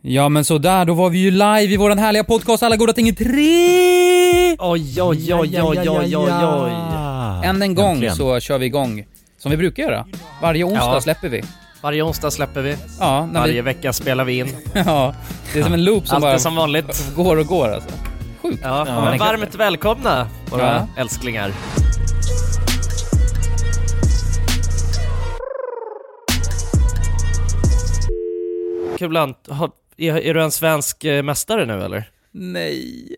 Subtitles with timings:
[0.00, 3.08] Ja men sådär, då var vi ju live i våran härliga podcast Alla goda ting
[3.08, 4.56] i tre!
[4.58, 6.72] Oj, oj, oj, oj, oj, oj, oj.
[7.44, 8.16] Än en gång Äntligen.
[8.16, 9.06] så kör vi igång,
[9.38, 10.06] som vi brukar göra.
[10.42, 11.00] Varje onsdag Ja.
[11.00, 11.42] släpper vi.
[11.80, 12.76] Varje onsdag släpper vi.
[13.00, 14.48] Ja, när Varje vi, vecka spelar vi in.
[14.72, 15.14] ja,
[15.52, 17.12] det är som en loop som Allt bara är som vanligt.
[17.16, 17.90] går och går alltså.
[18.42, 18.60] Sjukt.
[18.62, 19.04] Ja, Ja.
[19.04, 20.62] men varmt välkomna våra
[20.96, 21.00] Ja.
[21.02, 21.52] älsklingar.
[28.98, 32.10] Kulan, har- är, är du en svensk eh, mästare nu eller?
[32.30, 33.16] Nej.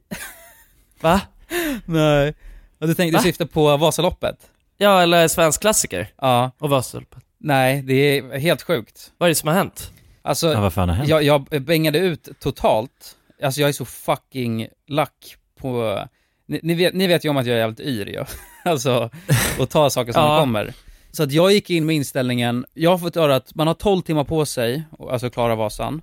[1.00, 1.20] Va?
[1.84, 2.34] Nej.
[2.78, 3.22] Ja, du tänkte Va?
[3.22, 4.36] syfta på Vasaloppet?
[4.78, 6.08] Ja, eller svensk klassiker?
[6.20, 6.50] Ja.
[6.58, 7.22] Och Vasaloppet.
[7.38, 9.12] Nej, det är helt sjukt.
[9.18, 9.90] Vad är det som har hänt?
[10.22, 11.08] Alltså, Ja, vad fan har hänt?
[11.08, 13.16] jag, jag bängade ut totalt.
[13.42, 15.98] Alltså jag är så fucking lack på...
[16.46, 18.24] Ni, ni, vet, ni vet ju om att jag är jävligt yr ju.
[18.64, 19.10] Alltså,
[19.58, 20.28] och tar saker som Ja.
[20.36, 20.74] de kommer.
[21.12, 24.02] Så att jag gick in med inställningen, jag har fått höra att man har 12
[24.02, 26.02] timmar på sig, alltså klara Vasan.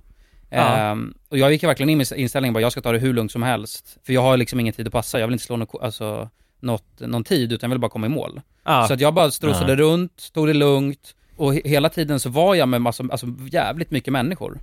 [0.50, 0.76] Ja.
[0.76, 3.32] Ehm, och jag gick verkligen in med inställningen bara, jag ska ta det hur lugnt
[3.32, 3.96] som helst.
[4.06, 6.28] För jag har liksom ingen tid att passa, jag vill inte slå något, alltså,
[6.60, 8.40] något, någon tid, utan jag vill bara komma i mål.
[8.64, 9.76] Ja, Så att jag bara strosade Ja.
[9.78, 13.90] runt, tog det lugnt, och he- hela tiden så var jag med massa, alltså jävligt
[13.90, 14.58] mycket människor.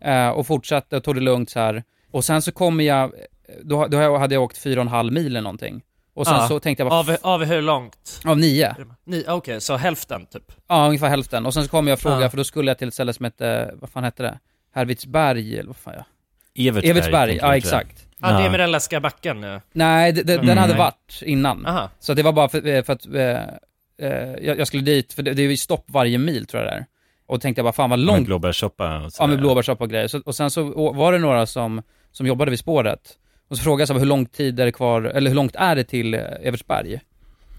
[0.00, 1.82] Eh, och fortsatte och tog det lugnt så här.
[2.10, 3.12] Och sen så kommer jag,
[3.62, 5.82] då, då hade jag åkt fyra och en halv mil eller någonting.
[6.14, 6.48] Och sen Ja.
[6.48, 8.20] så tänkte jag bara, av, av hur långt?
[8.24, 8.76] av nio.
[9.04, 10.52] Ni, Okej, så hälften typ?
[10.68, 11.46] Ja, ungefär hälften.
[11.46, 12.30] Och sen så kom jag och frågade, Ja.
[12.30, 14.38] för då skulle jag till ett ställe som hette, vad fan hette det?
[14.74, 16.04] Hervidsberg, eller vad fan ja.
[16.68, 16.90] Evertsberg.
[16.90, 18.06] Evertsberg, ja exakt.
[18.18, 19.60] Ja, det är med den läskiga backen nu.
[19.72, 20.78] Nej, det, det, den Mm, hade nej.
[20.78, 21.66] varit innan.
[21.66, 21.90] Aha.
[22.00, 25.32] Så det var bara för, för att, eh, eh, jag, jag skulle dit, för det,
[25.34, 26.86] det är ju stopp varje mil tror jag det är.
[27.26, 29.36] Och tänkte jag bara, fan vad Med långt blåbärssoppa och Ja, med sådär.
[29.36, 30.08] blåbärssoppa och grejer.
[30.08, 33.18] Så, och sen så var det några som, som jobbade vid spåret.
[33.48, 35.56] Och så frågade jag så här, hur lång tid är det kvar, eller hur långt
[35.56, 37.00] är det till eh, Evertsberg?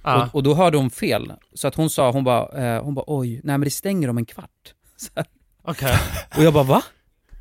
[0.04, 0.24] Ja.
[0.26, 1.34] Och, och då hörde hon fel.
[1.54, 4.18] Så att hon sa, hon bara, eh, hon bara oj, nej men det stänger om
[4.18, 4.74] en kvart.
[5.64, 5.96] Okej.
[6.38, 6.84] Och jag bara va?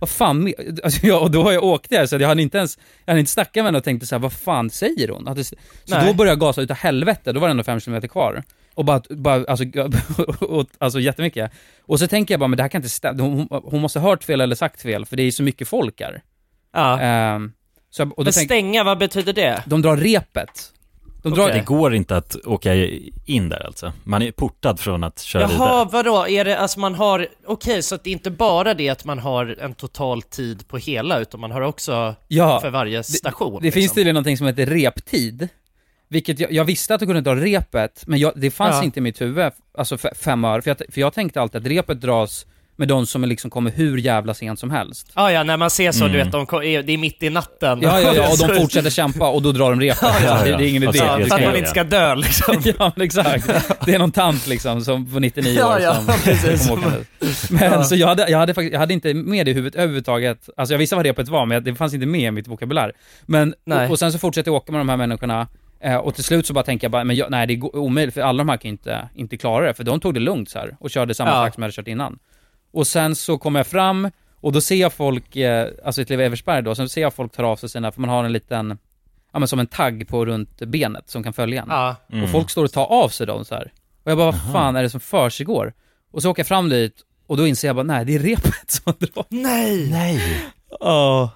[0.05, 2.58] Vad fan, me-" alltså, jag, och då har jag åkt där så jag hade inte
[2.58, 5.34] ens, jag hade inte snackat med henne och tänkte så här, vad fan säger hon?
[5.34, 5.55] Det, så
[5.86, 6.06] Nej.
[6.06, 8.42] då började jag gasa utav helvete, då var det ändå fem kilometer kvar.
[8.75, 9.64] Och bara, bara alltså,
[10.44, 11.53] och, alltså jättemycket.
[11.82, 14.10] Och så tänker jag bara, men det här kan inte stämma, hon, hon måste ha
[14.10, 16.22] hört fel eller sagt fel, för det är så mycket folk här.
[16.72, 17.00] Ja.
[17.00, 17.53] Ehm,
[17.91, 19.62] så, och Men stänga, vad betyder det?
[19.66, 20.72] de drar repet.
[21.25, 21.59] De drar, Okej.
[21.59, 22.75] Det går inte att åka
[23.25, 23.93] in där alltså.
[24.05, 25.51] Man är portad från att köra Jaha,
[25.85, 25.89] vidare.
[25.93, 26.29] vadå?
[26.29, 29.19] Är det, alltså man har, okej, så att det är inte bara det att man
[29.19, 33.62] har en total tid på hela, utan man har också ja, för varje station?
[33.62, 33.95] det finns liksom.
[33.95, 35.49] tydligen någonting som heter reptid.
[36.09, 38.85] Vilket jag, jag visste att du kunde dra repet, men jag, det fanns Ja.
[38.85, 40.61] inte i mitt huvud, alltså fem år.
[40.61, 42.47] För jag, för jag tänkte alltid att repet dras
[42.77, 45.11] med de som liksom kommer hur jävla sent som helst.
[45.15, 46.19] Ah, ja, när man ser så, du Mm.
[46.25, 47.79] vet, de, ko- är- det är mitt i natten.
[47.83, 49.99] Ja, ja, ja, och de fortsätter kämpa och då drar de repet.
[50.03, 50.57] Ja, ja, det, ja.
[50.59, 50.99] det är ingen idé.
[50.99, 52.62] Ja, det så att man inte ska dö liksom.
[52.79, 53.51] ja, men exakt.
[53.87, 56.69] Det är någon tant liksom, som på 99 Ja, år ja, som precis.
[56.69, 57.51] kom åkandes.
[57.51, 60.49] Men så jag hade, jag, hade faktiskt, jag hade inte med det i huvudet överhuvudtaget.
[60.56, 62.93] Alltså jag visste vad repet var, men det fanns inte med i mitt vokabulär.
[63.27, 63.85] Men, Nej.
[63.87, 65.47] och, och sen så fortsatte jag åka med de här människorna,
[65.85, 68.15] eh, och till slut så bara tänker jag bara, men jag, nej det är omöjligt,
[68.15, 70.51] för alla de här kan ju inte, inte klara det, för de tog det lugnt
[70.51, 71.43] så här och körde samma Ja.
[71.45, 72.19] takt som jag hade kört innan.
[72.75, 76.62] Och sen så kommer jag fram, och då ser jag folk, eh, alltså till Eversberg
[76.62, 78.79] då, sen ser jag folk ta av sig sina, för man har en liten,
[79.33, 81.69] ja men som en tagg på runt benet som kan följa en.
[81.71, 81.97] Ja.
[82.12, 82.25] Mm.
[82.25, 83.73] Och folk står och tar av sig dem så här.
[84.05, 85.73] Och jag bara, vad fan är det som försiggår?
[86.12, 86.95] Och så åker jag fram dit,
[87.27, 89.25] och då inser jag bara, nej det är repet som drar.
[89.29, 89.91] Nej!
[89.91, 90.21] Nej!
[90.81, 91.29] Åh.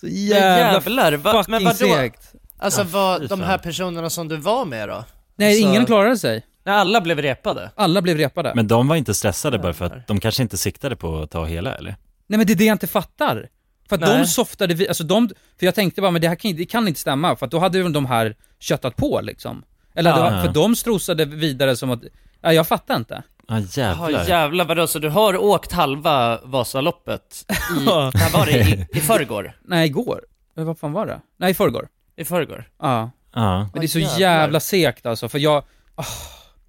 [0.00, 1.76] Så jävla jävlar, va, fucking men vadå?
[1.76, 2.32] segt.
[2.58, 5.04] Alltså vad, de här personerna som du var med då?
[5.36, 6.42] Nej, Alltså- ingen klarade sig.
[6.66, 7.70] När alla blev repade?
[7.74, 8.52] Alla blev repade.
[8.54, 11.44] Men de var inte stressade bara för att de kanske inte siktade på att ta
[11.44, 11.96] hela eller?
[12.26, 13.48] Nej men det är det jag inte fattar.
[13.88, 14.18] För att Nej.
[14.18, 15.28] de softade, vi, alltså de,
[15.58, 17.58] för jag tänkte bara, men det här kan, det kan inte stämma, för att då
[17.58, 19.62] hade ju de här köttat på liksom.
[19.94, 20.16] Eller Ja.
[20.20, 22.00] var, för de strosade vidare som att,
[22.40, 23.22] ja jag fattar inte.
[23.48, 24.24] Ja Jaha jävlar.
[24.28, 28.10] jävlar, vadå, så du har åkt halva Vasaloppet i, Ja.
[28.14, 28.58] när var det?
[28.60, 29.52] I, i förrgår?
[29.64, 30.20] Nej igår.
[30.58, 31.20] Eh, Vad fan var det?
[31.36, 31.88] Nej i förrgår.
[32.16, 32.68] I förrgår?
[32.82, 33.10] Ja.
[33.34, 33.58] Ja.
[33.72, 35.62] Men det är så jävla segt alltså, för jag,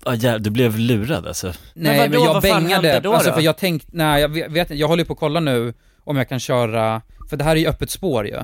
[0.07, 1.53] Ja, jä- du blev lurad alltså.
[1.73, 3.35] Nej vadå, men jag vad bängade, då alltså då?
[3.35, 5.73] för jag tänkte, nej jag vet inte, jag håller på att kolla nu
[6.03, 8.38] om jag kan köra, för det här är ju öppet spår ju.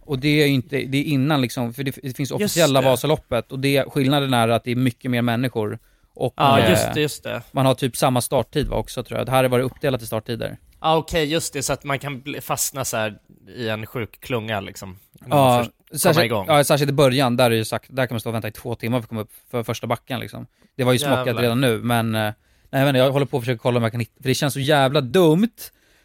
[0.00, 2.86] Och det är ju inte, det är innan liksom, för det, det finns officiella det.
[2.88, 5.78] Vasaloppet och det, skillnaden är att det är mycket mer människor.
[6.14, 7.42] Och Ja, eh, just det, just det.
[7.52, 9.26] man har typ samma starttid va, också tror jag.
[9.26, 10.56] Det här har varit uppdelat i starttider.
[10.84, 13.18] Ja okej, just det, så att man kan fastna så här
[13.56, 14.98] i en sjuk klunga liksom.
[15.30, 16.46] Ja, särskilt, igång.
[16.48, 18.52] ja, särskilt i början, där är ju sagt, där kan man stå och vänta i
[18.52, 20.46] två timmar för att komma upp för första backen liksom.
[20.76, 21.42] Det var ju småkat Jävlar.
[21.42, 23.92] redan nu, men, eh, nej jag inte, jag håller på att försöka kolla om jag
[23.92, 25.48] kan hitta, för det känns så jävla dumt.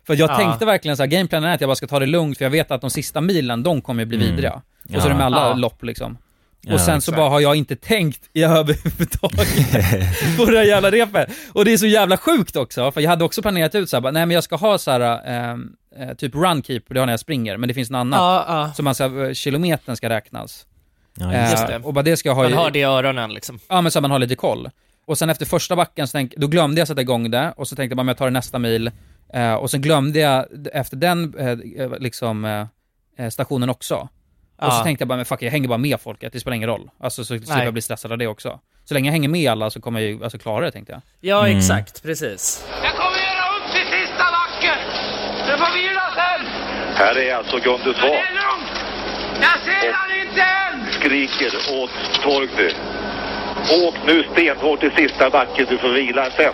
[0.08, 0.38] För jag Ja.
[0.38, 2.50] tänkte verkligen så här, gameplanen är att jag bara ska ta det lugnt, för jag
[2.50, 4.30] vet att de sista milen, de kommer ju bli Mm.
[4.30, 4.62] vidriga.
[4.96, 5.54] Och så är det med alla Ja.
[5.54, 6.18] lopp liksom.
[6.62, 9.48] Ja, och sen så bara har jag inte tänkt i överhuvudtaget
[10.38, 11.30] på det här jävla repet.
[11.54, 14.12] Och det är så jävla sjukt också, för jag hade också planerat ut såhär, bara,
[14.12, 17.58] nej men jag ska ha såhär, ehm, eh, typ runkeep, det har när jag springer,
[17.58, 18.18] men det finns något annat.
[18.20, 18.74] Ja, ja.
[18.74, 20.66] Så man ska, eh, kilometern ska räknas.
[21.20, 21.78] Ja, Eh, just det.
[21.84, 23.60] Och bara det ska jag ha Man i, har det i öronen liksom.
[23.68, 24.70] ja men så att man har lite koll.
[25.06, 27.76] Och sen efter första backen så tänk, då glömde jag sätta igång det, och så
[27.76, 28.92] tänkte jag bara, men jag tar det nästa mil.
[29.34, 32.66] Eh, och sen glömde jag efter den, eh, liksom, eh,
[33.26, 34.10] eh, stationen också.
[34.62, 34.84] Och så Ja.
[34.84, 36.90] tänkte jag bara, men fuck jag hänger bara med folket, det spelar ingen roll.
[37.00, 38.60] Alltså så slipper jag bli stressad av det också.
[38.86, 41.02] Så länge jag hänger med alla så kommer jag ju alltså, klara det tänkte jag.
[41.20, 41.58] Ja, Mm.
[41.58, 42.66] exakt, precis.
[42.84, 44.78] Jag kommer göra upp till sista backen!
[45.48, 46.46] Du får vila sen!
[46.96, 48.72] Här är alltså Gunde Men det är lugnt!
[49.42, 50.92] Jag ser han inte än!
[50.94, 51.52] skriker
[51.84, 52.72] åt Torgny.
[53.88, 56.54] Åk nu stenhårt i sista backen, du får vila sen.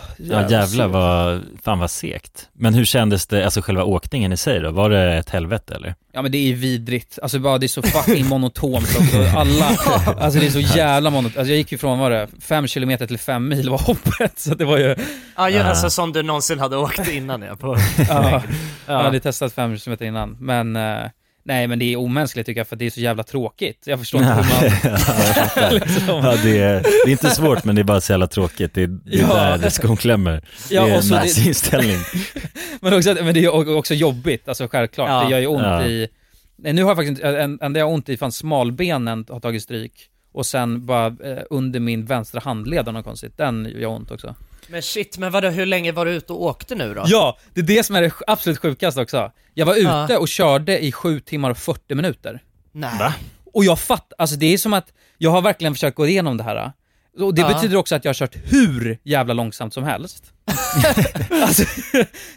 [0.29, 2.49] Ja jävlar vad, fan vad segt.
[2.53, 4.71] Men hur kändes det, alltså själva åkningen i sig då?
[4.71, 5.95] Var det ett helvete eller?
[6.13, 9.37] Ja men det är ju vidrigt, alltså bara det är så fucking monotont också.
[9.37, 9.65] Alla,
[10.19, 11.37] alltså det är så jävla monotont.
[11.37, 14.39] Alltså jag gick ju från, vad var det, fem kilometer till fem mil var hoppet.
[14.39, 14.95] Så det var ju,
[15.35, 15.63] Ja, ju, Ah.
[15.63, 17.77] alltså som du någonsin hade åkt innan ja, på
[18.09, 18.41] ja, jag
[18.85, 19.01] ja.
[19.01, 20.37] hade testat fem kilometer innan.
[20.39, 20.97] Men, eh,
[21.43, 23.83] nej men det är omänskligt tycker jag för det är så jävla tråkigt.
[23.85, 24.43] Jag förstår inte hur
[24.91, 25.73] man...
[25.79, 26.07] liksom.
[26.07, 28.73] Ja, det, är, det är inte svårt men det är bara så jävla tråkigt.
[28.73, 29.27] Det är, det är Ja.
[29.35, 30.43] där det skon klämmer.
[30.69, 31.97] Ja, det är och så en det- nice inställning.
[32.81, 35.09] Men, också, men det är också jobbigt, alltså självklart.
[35.09, 35.23] Ja.
[35.23, 35.85] Det gör ju ont Ja.
[35.85, 36.07] i...
[36.55, 39.39] Nej, nu har jag faktiskt en, en, det jag har ont i, fan smalbenen har
[39.39, 39.93] tagit stryk.
[40.33, 44.35] Och sen bara eh, under min vänstra handled av något konstigt, den gör ont också.
[44.67, 47.03] Men shit, men vadå, hur länge var du ute och åkte nu då?
[47.05, 49.31] Ja, det är det som är det absolut sjukaste också.
[49.53, 50.17] Jag var ute Ja.
[50.17, 52.39] och körde i 7 timmar och 40 minuter.
[52.71, 53.11] Nej.
[53.53, 56.43] Och jag fattar, alltså det är som att jag har verkligen försökt gå igenom det
[56.43, 56.71] här.
[57.19, 57.47] Och det Ja.
[57.53, 60.23] betyder också att jag har kört hur jävla långsamt som helst.
[61.29, 61.63] alltså,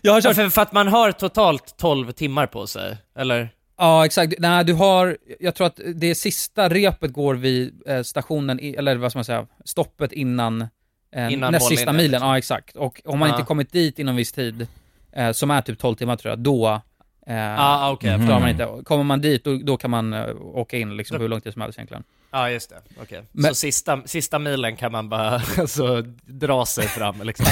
[0.03, 3.49] jag har kört för, för att man har totalt 12 timmar på sig, eller?
[3.79, 4.35] Ja, exakt.
[4.39, 8.97] Nej, du har, jag tror att det sista repet går vid eh, stationen, i, eller
[8.97, 10.67] vad ska man säga, stoppet innan,
[11.15, 12.11] eh, näst sista milen.
[12.11, 12.29] liksom.
[12.29, 12.77] Ja, exakt.
[12.77, 14.67] Och om man inte kommit dit inom viss tid,
[15.13, 16.81] eh, som är typ 12 timmar tror jag, då
[17.27, 18.17] eh, Ja, okej.
[18.19, 18.27] Mhm.
[18.27, 18.69] klarar man inte.
[18.85, 21.53] Kommer man dit, då, då kan man eh, åka in liksom Då- hur lång tid
[21.53, 22.03] som helst egentligen.
[22.33, 22.77] Ja, just det.
[23.03, 23.23] Okej.
[23.33, 27.47] Men- Så sista, sista milen kan man bara alltså, dra sig fram liksom.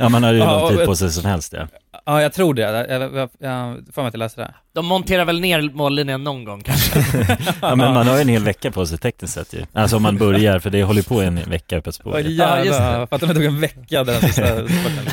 [0.00, 1.68] Ja man har ju Ja, lång tid på sig som helst ja.
[2.06, 2.62] Ja, jag tror det.
[2.62, 4.54] Jag, jag, jag, får mig att läsa det.
[4.72, 6.98] De monterar väl ner mållinjen någon gång kanske?
[7.62, 9.64] Ja men man har ju en hel vecka på sig tekniskt sett ju.
[9.72, 12.20] Alltså om man börjar, för det håller på en vecka på ett spår.
[12.20, 12.30] Ju.
[12.30, 13.06] Ja, just det.
[13.10, 15.06] fattar det tog en vecka den sista spurten?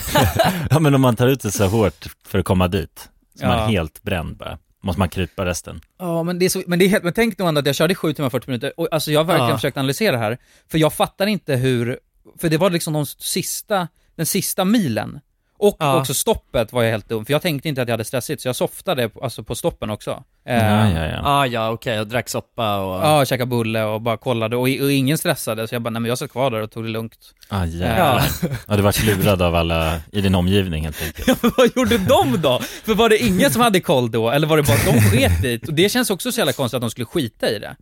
[0.70, 3.10] Ja men om man tar ut det så hårt för att komma dit,
[3.40, 3.64] så man Ja.
[3.64, 4.58] är helt bränd bara.
[4.82, 5.82] Måste man krypa resten.
[6.00, 7.76] Ja, men det är så, men det är helt, men tänk nog ändå att jag
[7.76, 9.58] körde i 7 timmar och 40 minuter, och alltså jag har verkligen Ja.
[9.58, 10.38] försökt analysera det här,
[10.72, 12.00] för jag fattar inte hur,
[12.42, 15.20] för det var liksom de sista, den sista milen,
[15.68, 16.00] och Ja.
[16.00, 18.48] också stoppet var jag helt dum, för jag tänkte inte att jag hade stressigt, så
[18.48, 20.24] jag softade alltså på stoppen också.
[20.46, 21.22] Eh, Ja, ja, ja.
[21.24, 23.06] Ah, ja, okej, och drack soppa och...
[23.06, 26.10] Ja, käkade bulle och bara kollade, och, och ingen stressade, så jag bara, nej men
[26.10, 27.18] jag satt kvar där och tog det lugnt.
[27.50, 28.24] Ah, jävlar.
[28.68, 28.76] Ja.
[28.76, 31.28] du vart lurad av alla i din omgivning helt enkelt.
[31.28, 32.60] Ja, men vad gjorde de då?
[32.60, 35.42] För var det ingen som hade koll då, eller var det bara att de sket
[35.42, 35.68] dit?
[35.68, 37.76] Och det känns också så jävla konstigt att de skulle skita i det.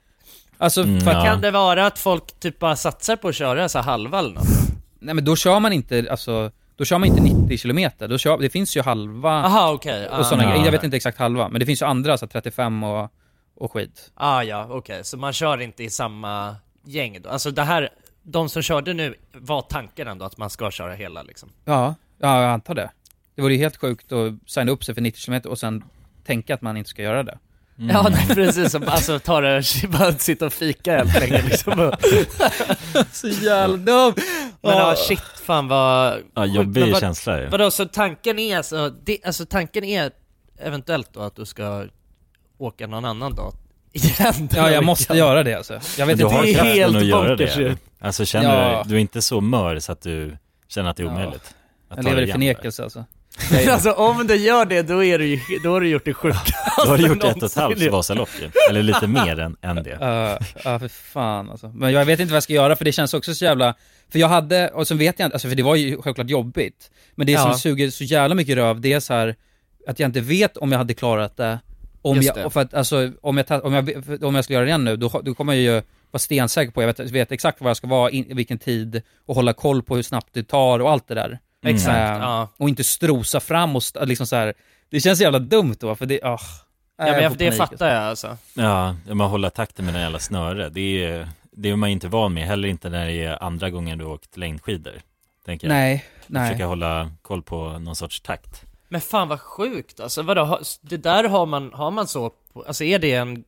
[0.57, 1.25] Alltså, Mm, för ja.
[1.25, 4.33] Kan det vara att folk typ bara satsar på att köra så här halva eller
[4.33, 4.47] något?
[4.99, 8.07] Nej men då kör man inte, alltså, då kör man inte 90 kilometer.
[8.07, 10.07] Då kör, det finns ju halva Aha, okej.
[10.07, 10.45] och sådana Ah.
[10.49, 10.59] grejer.
[10.59, 10.65] Ja.
[10.65, 13.11] Jag vet inte exakt halva, men det finns ju andra, så 35 och,
[13.55, 14.11] och skit.
[14.15, 15.03] Ah, ja, okej.
[15.03, 17.29] Så man kör inte i samma gäng då?
[17.29, 17.89] Alltså det här,
[18.23, 21.49] de som körde nu, var tanken ändå att man ska köra hela liksom?
[21.65, 22.91] Ja, ja jag antar det.
[23.35, 25.83] Det vore ju helt sjukt att signa upp sig för 90 kilometer och sen
[26.25, 27.37] tänka att man inte ska göra det.
[27.89, 28.75] Ja, nej, precis.
[28.75, 31.91] Alltså ta det, bara sitta och fika helt länge liksom.
[33.11, 34.13] Så jävla dum!
[34.61, 36.17] Men ja, shit fan vad...
[36.35, 37.47] Ja, jobbig Men vad- känsla ju.
[37.47, 40.11] Vadå, så tanken är alltså, det, alltså tanken är
[40.59, 41.85] eventuellt då att du ska
[42.57, 43.53] åka någon annan dag
[43.93, 44.49] igen?
[44.55, 45.79] Ja, jag måste göra det alltså.
[45.97, 46.35] Jag vet du inte.
[46.35, 47.43] har Det är helt att göra det.
[47.55, 47.77] eller?
[47.99, 48.83] Alltså känner Ja.
[48.83, 51.11] du, du är inte så mör så att du känner att det är Ja.
[51.11, 51.35] omöjligt?
[51.89, 53.05] Att Jag ta lever dig i förnekelse alltså.
[53.51, 56.13] Men alltså om du gör det, då, är du, ju- då har du gjort det
[56.13, 56.53] sjukaste?
[56.77, 57.61] Då har du gjort ett och ett någonsin.
[57.81, 58.29] halvt Vasalopp.
[58.69, 59.97] Eller lite mer än, än det.
[59.99, 61.67] Ja, ja för fan alltså.
[61.75, 63.75] Men jag vet inte vad jag ska göra för det känns också så jävla,
[64.11, 66.91] för jag hade, och sen vet jag inte, alltså för det var ju självklart jobbigt.
[67.15, 67.41] Men det Ja.
[67.43, 69.35] som suger så jävla mycket röv, det är så här
[69.87, 71.59] att jag inte vet om jag hade klarat det.
[72.01, 72.49] Om Just jag, det.
[72.49, 75.21] för att alltså, om jag, om jag, om jag skulle göra det igen nu, då,
[75.23, 75.71] då kommer jag ju
[76.11, 79.35] vara stensäker på, jag vet, vet exakt var jag ska vara, in, vilken tid, och
[79.35, 81.39] hålla koll på hur snabbt det tar och allt det där.
[81.63, 82.49] Exakt, Eh, ja.
[82.57, 84.53] Och inte strosa fram och st- liksom så här.
[84.89, 86.39] det känns jävla dumt då, för det, ah,
[86.97, 88.37] Ja men jag det fattar jag alltså.
[88.53, 90.69] Ja, man håller takten med den jävla snöre.
[90.69, 93.69] Det är, det är man ju inte van med, heller inte när det är andra
[93.69, 95.01] gången du har åkt längdskidor.
[95.45, 95.73] Tänker jag.
[95.73, 96.47] Nej, nej.
[96.49, 98.61] Försöka hålla koll på någon sorts takt.
[98.89, 102.31] Men fan vad sjukt alltså, vadå, det där har man, har man så,
[102.67, 103.43] alltså är det en,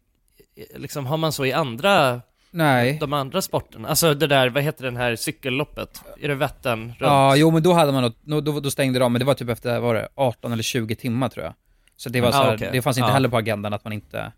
[0.75, 2.21] liksom har man så i andra,
[2.53, 2.97] Nej.
[2.99, 3.87] de andra sporterna?
[3.89, 6.01] Alltså det där, vad heter den här cykelloppet?
[6.21, 6.95] Är det Vättern runt?
[6.99, 9.49] Ja, jo men då hade man något, då, då stängde de, men det var typ
[9.49, 11.53] efter, vad var det, 18 eller 20 timmar tror jag.
[11.97, 12.69] Så det var Ja, så här, okej.
[12.71, 13.13] det fanns inte Ja.
[13.13, 14.31] heller på agendan att man inte,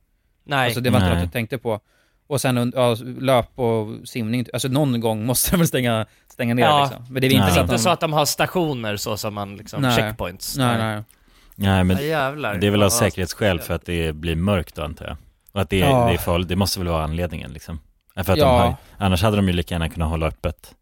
[0.43, 0.65] Nej.
[0.65, 1.15] alltså det var inte Nej.
[1.15, 1.79] något jag tänkte på.
[2.27, 6.63] Och sen ja, löp och simning, alltså någon gång måste de väl stänga, stänga ner
[6.63, 6.83] Ja.
[6.83, 7.05] liksom.
[7.13, 7.79] Men det är inte så att inte de...
[7.79, 9.95] så att de har stationer så som man liksom, Nej.
[9.95, 10.57] checkpoints?
[10.57, 11.03] Nej, nej.
[11.55, 12.55] Nej men Ja, jävlar.
[12.55, 15.17] det är väl av säkerhetsskäl för att det blir mörkt då antar jag.
[15.51, 16.07] Och att det är, Ja.
[16.07, 17.79] det är farligt, det måste väl vara anledningen liksom.
[18.17, 18.45] Ja, För att Ja.
[18.45, 20.75] de har, annars hade de ju lika gärna kunnat hålla öppet.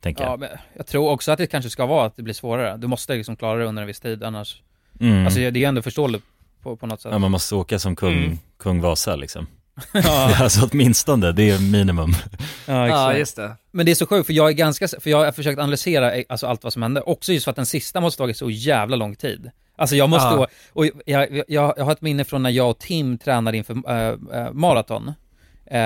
[0.00, 0.40] Tänker Ja, jag.
[0.40, 2.76] men jag tror också att det kanske ska vara att det blir svårare.
[2.76, 4.62] Du måste liksom klara det under en viss tid, annars...
[5.00, 5.24] Mm.
[5.24, 6.24] Alltså det är ju ändå förståeligt
[6.62, 7.12] på, på något sätt.
[7.12, 8.38] Ja, man måste åka som kung, Mm.
[8.58, 9.46] kung Vasa liksom.
[9.92, 10.36] Ja.
[10.40, 12.10] alltså åtminstone, det är minimum.
[12.66, 13.18] Ja, Ja, exakt.
[13.18, 13.56] just det.
[13.70, 16.24] Men det är så sjukt, för jag är ganska, för jag har försökt analysera eh,
[16.28, 18.96] alltså, allt vad som hände, också just för att den sista måste tagit så jävla
[18.96, 19.50] lång tid.
[19.76, 20.36] Alltså jag måste Ja.
[20.36, 23.90] då, och jag, jag, jag har ett minne från när jag och Tim tränade inför
[23.90, 25.12] äh, äh, maraton.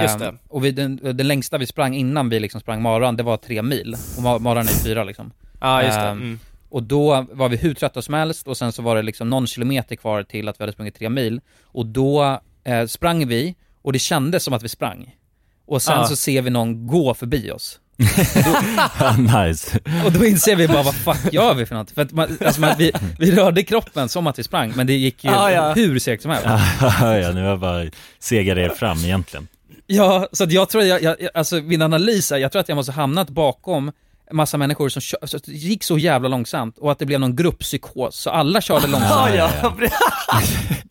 [0.02, 0.34] Just det.
[0.48, 3.62] Och vi, den, den längsta vi sprang innan vi liksom sprang maran, det var tre
[3.62, 3.94] mil.
[4.16, 5.32] Och ma- maran är fyra liksom.
[5.60, 6.04] Ja, just det.
[6.04, 6.38] Ehm, Mm.
[6.72, 9.46] Och då var vi hur trötta som helst och sen så var det liksom någon
[9.46, 11.40] kilometer kvar till att vi hade sprungit tre mil.
[11.64, 15.14] Och då eh, sprang vi och det kändes som att vi sprang.
[15.66, 16.04] Och sen Ja.
[16.06, 17.80] så ser vi någon gå förbi oss.
[19.46, 19.78] Nice.
[20.04, 21.90] Och då inser vi bara vad fuck gör vi för något?
[21.90, 24.92] För att man, alltså man, vi, vi rörde kroppen som att vi sprang, men det
[24.92, 25.72] gick ju Ja, ja.
[25.74, 26.46] hur segt som helst.
[26.80, 27.84] ja, nu har jag bara
[28.18, 29.48] segare er fram egentligen.
[29.92, 32.76] Ja, så att jag tror, jag, jag, alltså min analys är, jag tror att jag
[32.76, 33.92] måste hamnat bakom
[34.32, 37.36] massa människor som kö- så det gick så jävla långsamt och att det blev någon
[37.36, 39.34] grupppsykos, så alla körde långsamt.
[39.34, 39.74] Ja, ja.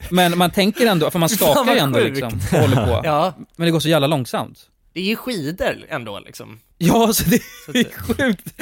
[0.10, 3.02] Men man tänker ändå, för man vad ju ändå liksom, och håller på.
[3.04, 3.34] ja.
[3.56, 4.60] Men det går så jävla långsamt.
[4.94, 6.60] Det är ju skidor ändå liksom.
[6.78, 7.36] Ja, så det
[7.80, 8.54] är sjukt.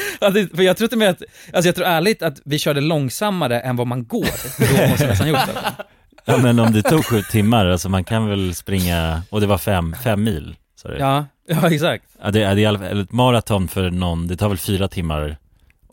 [0.55, 1.21] För jag tror och med att,
[1.53, 4.27] alltså jag tror ärligt att vi körde långsammare än vad man går.
[4.81, 5.85] Då måste vi nästan gjort det.
[6.27, 9.57] Ja, men om det tog sju timmar, alltså man kan väl springa, och det var
[9.57, 10.97] fem, fem mil, du?
[10.97, 12.03] Ja, ja exakt.
[12.23, 15.37] Ja, det, är- det är ett maraton för någon, det tar väl fyra timmar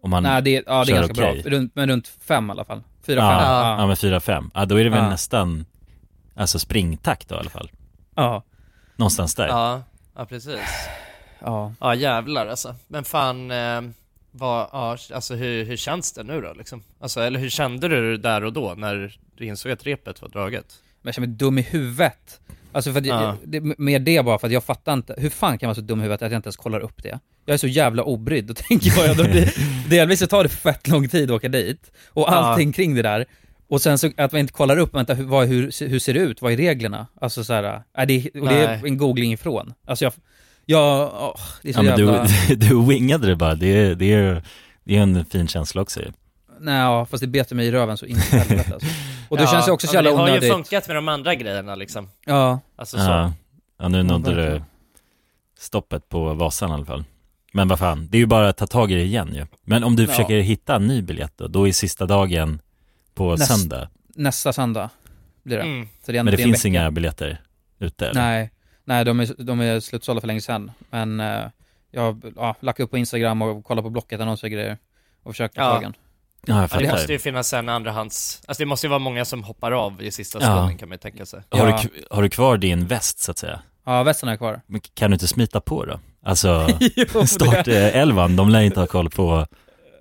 [0.00, 1.42] om man Nej, det, ja, det är ganska okej.
[1.42, 1.52] bra.
[1.52, 2.82] Runt, men runt fem i alla fall.
[3.06, 3.48] Fyra, ja, fem.
[3.50, 3.76] ja.
[3.80, 3.86] Ja.
[3.86, 4.50] men fyra, fem.
[4.54, 5.08] Ja, då är det väl Ja.
[5.10, 5.66] nästan,
[6.36, 7.70] alltså springtakt då i alla fall.
[8.14, 8.42] Ja.
[8.96, 9.48] Någonstans där.
[9.48, 9.82] Ja,
[10.16, 10.58] ja precis.
[11.40, 11.72] ja.
[11.80, 12.74] Ja jävlar alltså.
[12.88, 13.80] Men fan, eh,
[14.30, 16.82] vad, ja, alltså hur, hur känns det nu då liksom?
[17.00, 20.66] Alltså, eller hur kände du där och då när du insåg att repet var draget?
[21.02, 22.40] Men jag känner mig dum i huvudet.
[22.72, 23.36] Alltså för att Ja.
[23.44, 25.80] det, med det bara för att jag fattar inte, hur fan kan jag vara så
[25.80, 27.18] dum i huvudet att jag inte ens kollar upp det?
[27.46, 29.54] Jag är så jävla obrydd, då tänker jag, jag det,
[29.90, 33.24] delvis så tar det fett lång tid att åka dit, och allting kring det där.
[33.68, 36.20] Och sen så att man inte kollar upp, vänta, hur, vad, hur, hur ser det
[36.20, 36.42] ut?
[36.42, 37.06] Vad är reglerna?
[37.20, 39.74] Alltså så här, äh, det, och det är en googling ifrån.
[39.86, 40.12] Alltså jag,
[40.66, 42.26] jag åh, det är så Ja, jävla...
[42.48, 44.42] du, du wingade det bara, det är, det är,
[44.84, 46.00] det är en fin känsla också.
[46.60, 48.88] Nej, ja, fast det beter mig i röven så in i helvete alltså.
[49.28, 50.52] Och då känns det också så ja, jävla Det har ju onödigt.
[50.52, 52.08] funkat med de andra grejerna liksom.
[52.24, 52.60] Ja.
[52.76, 53.10] Alltså så.
[53.10, 53.32] Ja,
[53.78, 54.64] ja nu nådde du verkligen.
[55.58, 57.04] stoppet på Vasan i alla fall.
[57.52, 59.46] Men vad fan, det är ju bara att ta tag i det igen ju.
[59.64, 60.08] Men om du Ja.
[60.08, 62.60] försöker hitta en ny biljett då, då är sista dagen
[63.14, 63.88] på Näst- söndag.
[64.14, 64.90] Nästa söndag
[65.42, 65.62] blir det.
[65.62, 65.88] Mm.
[66.06, 67.40] Så det är, Men det en finns inga biljetter
[67.78, 68.20] ute eller?
[68.22, 68.50] Nej,
[68.84, 70.70] nej de är, de är slutsålda för länge sedan.
[70.90, 71.42] Men eh,
[71.90, 74.78] jag har ja, lagt upp på Instagram och kollat på Blocket annonser och grejer.
[75.22, 75.70] Och försökt få Ja.
[75.74, 75.94] tag i en.
[76.46, 79.44] Ja, jag det måste ju finnas en andrahands, alltså det måste ju vara många som
[79.44, 80.70] hoppar av i sista Ja.
[80.78, 81.40] kan man ju tänka sig.
[81.50, 81.78] Har, du, Ja.
[81.82, 83.60] k- har du kvar din väst så att säga?
[83.86, 84.60] Ja, västen är kvar.
[84.66, 86.00] Men kan du inte smita på då?
[86.24, 89.46] Alltså, Jo, det- startelvan, de lär inte ha koll på,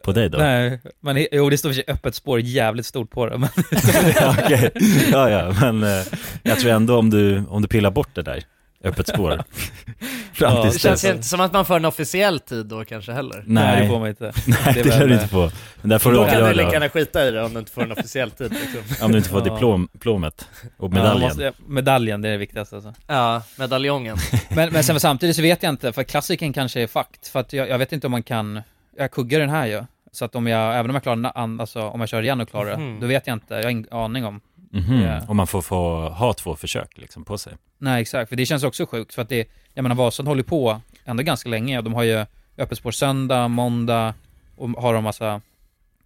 [0.03, 0.38] på dig då?
[0.38, 3.49] Nej, men jo det står för sig öppet spår jävligt stort på det, men
[4.21, 4.71] ja, okej.
[5.12, 6.03] ja, ja, men eh,
[6.43, 8.43] jag tror ändå om du, om du pillar bort det där,
[8.84, 9.30] öppet spår,
[10.34, 13.12] fram Ja, Det känns ju inte som att man får en officiell tid då kanske
[13.12, 13.43] heller.
[13.48, 14.24] Nej, det får man inte.
[14.48, 15.52] nej Det det, är lär du inte få.
[15.82, 17.72] Men där får du Då kan du lika gärna skita i det om du inte
[17.72, 18.82] får en officiell tid liksom.
[19.06, 19.54] om du inte får Ja.
[19.54, 21.22] diplom, diplomet och Ja, medaljen.
[21.22, 22.93] måste, medaljen, det är det viktigaste alltså.
[23.08, 24.17] Ja, medaljongen.
[24.56, 27.54] Men, men sen samtidigt så vet jag inte, för klassiken kanske är fakt, för att
[27.54, 28.62] jag, jag vet inte om man kan,
[28.98, 29.84] jag kuggar den här ju.
[30.12, 32.69] Så att om jag, även om jag klarar alltså om jag kör igen och klarar
[32.72, 33.00] det, Mhm.
[33.00, 34.41] då vet jag inte, jag har ingen aning om.
[34.74, 35.22] Mhm, Ja.
[35.28, 37.54] Om man får, få ha två försök liksom på sig.
[37.78, 40.82] Nej exakt, för det känns också sjukt, för att det, jag menar Vasan håller på
[41.06, 42.26] ändå ganska länge, och de har ju
[42.58, 44.14] öppet spår söndag, måndag,
[44.58, 45.42] och har de massa,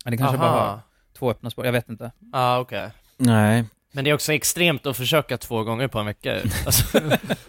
[0.06, 0.80] men det kanske bara har
[1.18, 2.12] två öppna spår, jag vet inte.
[2.34, 2.90] Ja, okej.
[3.18, 7.00] Nej, Men det är också extremt att försöka två gånger på en vecka alltså,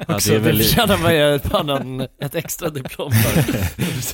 [0.07, 3.55] Ja, också, det är det väl- förtjänar man ju ett, annan, ett extra diplom för.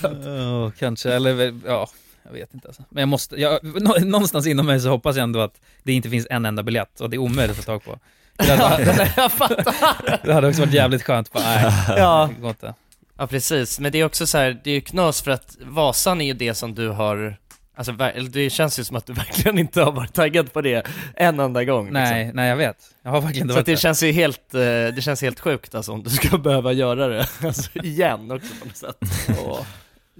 [0.62, 1.88] Ja, kanske, eller ja,
[2.24, 2.82] jag vet inte alltså.
[2.90, 6.10] Men jag måste, jag, nå- någonstans inom mig så hoppas jag ändå att det inte
[6.10, 7.98] finns en enda biljett och det är omöjligt att få tag på.
[8.37, 8.84] Det hade,
[10.24, 12.30] det hade också varit jävligt skönt, bara, nej, Ja.
[12.34, 12.74] det går inte.
[13.18, 16.20] Ja precis, men det är också så här, det är ju knas för att Vasan
[16.20, 17.37] är ju det som du har
[17.76, 17.92] Alltså
[18.30, 21.64] det känns ju som att du verkligen inte har varit taggad på det en enda
[21.64, 22.37] gång Nej, liksom.
[22.37, 22.76] nej jag vet.
[23.02, 23.76] Jag har verkligen inte Så varit det det.
[23.76, 27.28] känns ju helt, eh, det känns helt sjukt alltså om du ska behöva göra det,
[27.44, 29.32] alltså igen också på något sätt fy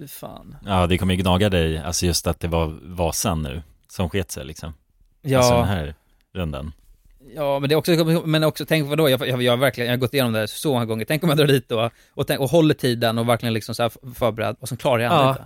[0.09, 0.57] fan.
[0.67, 4.31] ja det kommer ju gnaga dig, alltså just att det var Vasan nu som sket
[4.31, 4.75] sig liksom.
[5.23, 5.95] Ja, Alltså den här
[6.35, 6.73] rundan.
[7.37, 9.97] ja men det är också, men också, tänk vadå, jag, jag, jag, har verkligen, jag
[9.97, 11.05] har gått igenom det här så många gånger.
[11.05, 13.83] Tänk om jag drar dit då, och, tänk, och håller tiden och verkligen liksom så
[13.83, 15.31] här förberedd, och sen klarar jag ändå Ja.
[15.31, 15.45] inte.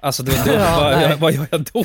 [0.00, 1.84] Alltså, då, då, Ja, vad, jag, vad gör jag då?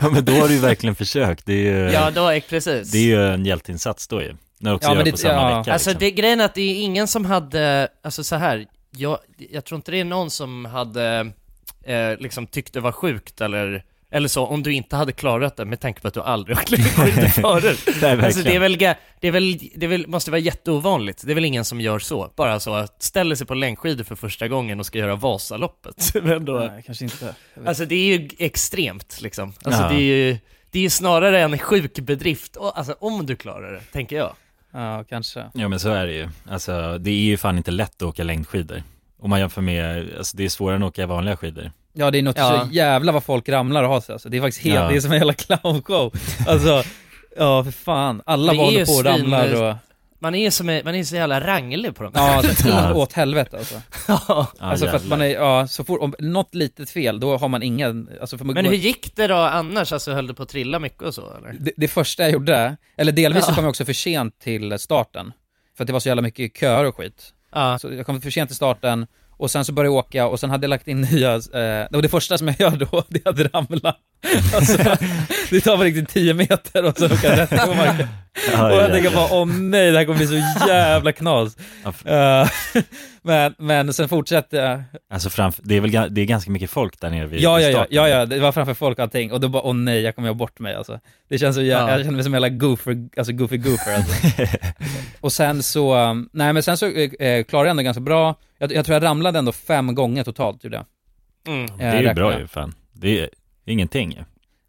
[0.00, 2.90] ja men då har du ju verkligen försökt, det är ju, Ja då är precis
[2.90, 4.36] det är ju en hjälteinsats då ju.
[4.58, 5.58] När du också Ja, gör det- på samma ja.
[5.58, 6.00] vecka Alltså liksom.
[6.00, 8.66] det, grejen är att det är ingen som hade, alltså så här.
[8.90, 9.18] Jag,
[9.50, 11.32] jag tror inte det är någon som hade
[11.84, 15.64] eh, liksom tyckt det var sjukt eller, eller så, om du inte hade klarat det
[15.64, 17.28] med tanke på att du aldrig har klivit skidor
[17.60, 17.88] förut.
[18.02, 21.22] Nej, Alltså det är väl, det är väl, det är väl, måste vara jätteovanligt.
[21.26, 22.32] Det är väl ingen som gör så.
[22.36, 26.14] Bara så att ställer sig på längdskidor för första gången och ska göra Vasaloppet.
[26.22, 27.34] Men då, Nej, kanske inte.
[27.66, 29.52] Alltså det är ju extremt liksom.
[29.64, 29.88] Alltså Ja.
[29.88, 30.38] det är ju,
[30.70, 34.34] det är ju snarare en sjuk bedrift, alltså om du klarar det, tänker jag.
[34.72, 35.44] Ja, kanske.
[35.54, 36.28] Ja men så är det ju.
[36.48, 38.82] Alltså det är ju fan inte lätt att åka längdskidor.
[39.22, 41.72] Om man jämför med, alltså det är svårare än att åka vanliga skidor.
[41.92, 42.66] Ja det är något Ja.
[42.68, 44.28] så jävla vad folk ramlar och har sig alltså.
[44.28, 44.88] Det är faktiskt helt, Ja.
[44.88, 46.12] det är som en jävla clownshow.
[46.48, 46.82] Alltså,
[47.36, 48.22] ja för fan.
[48.26, 49.74] Alla bara håller på och ramlar och,
[50.22, 52.12] Man är som, man är så jävla ranglig på dem.
[52.14, 52.94] ja alltså, Ja.
[52.94, 53.80] åt helvete alltså.
[54.08, 54.46] Ja.
[54.58, 57.62] Alltså för att man är, ja så fort, om något litet fel, då har man
[57.62, 59.92] ingen, alltså för man, Men hur gick det då annars?
[59.92, 61.56] Alltså höll du på att trilla mycket och så eller?
[61.60, 63.54] det, det första jag gjorde, eller delvis så Ja.
[63.54, 65.32] kom jag också för sent till starten.
[65.76, 67.34] För att det var så jävla mycket köer och skit.
[67.54, 67.78] Ja.
[67.78, 69.06] Så jag kom för sent till starten,
[69.40, 72.02] och sen så började jag åka, och sen hade jag lagt in nya, eh, och
[72.02, 73.96] det första som jag gör då, det är att ramla.
[74.54, 74.78] Alltså,
[75.50, 78.08] det tar på riktigt 10 meter och så åker jag rätt på marken.
[78.54, 81.56] Och jag tänker bara, åh nej, det här kommer bli så jävla knas.
[82.04, 82.48] Eh,
[83.22, 84.82] men, men sen fortsätter jag.
[85.12, 87.68] Alltså framför, det är väl det är ganska mycket folk där nere vid Ja, ja,
[87.68, 89.32] ja, ja, ja, det var framför folk och allting.
[89.32, 91.00] Och då bara, åh nej, jag kommer göra bort mig alltså.
[91.28, 91.96] Det känns så jävla, Ja.
[91.96, 94.42] jag känner mig som en jävla goofer, alltså goofy goofer alltså.
[95.20, 98.34] Och sen så, um, nej men sen så eh, eh, klarade jag ändå ganska bra.
[98.60, 100.86] Jag, jag tror jag ramlade ändå fem gånger totalt, gjorde jag.
[101.54, 101.78] Mm.
[101.78, 102.74] Det är ju räknar bra ju fan.
[102.92, 103.28] Det är
[103.64, 104.18] ingenting ju.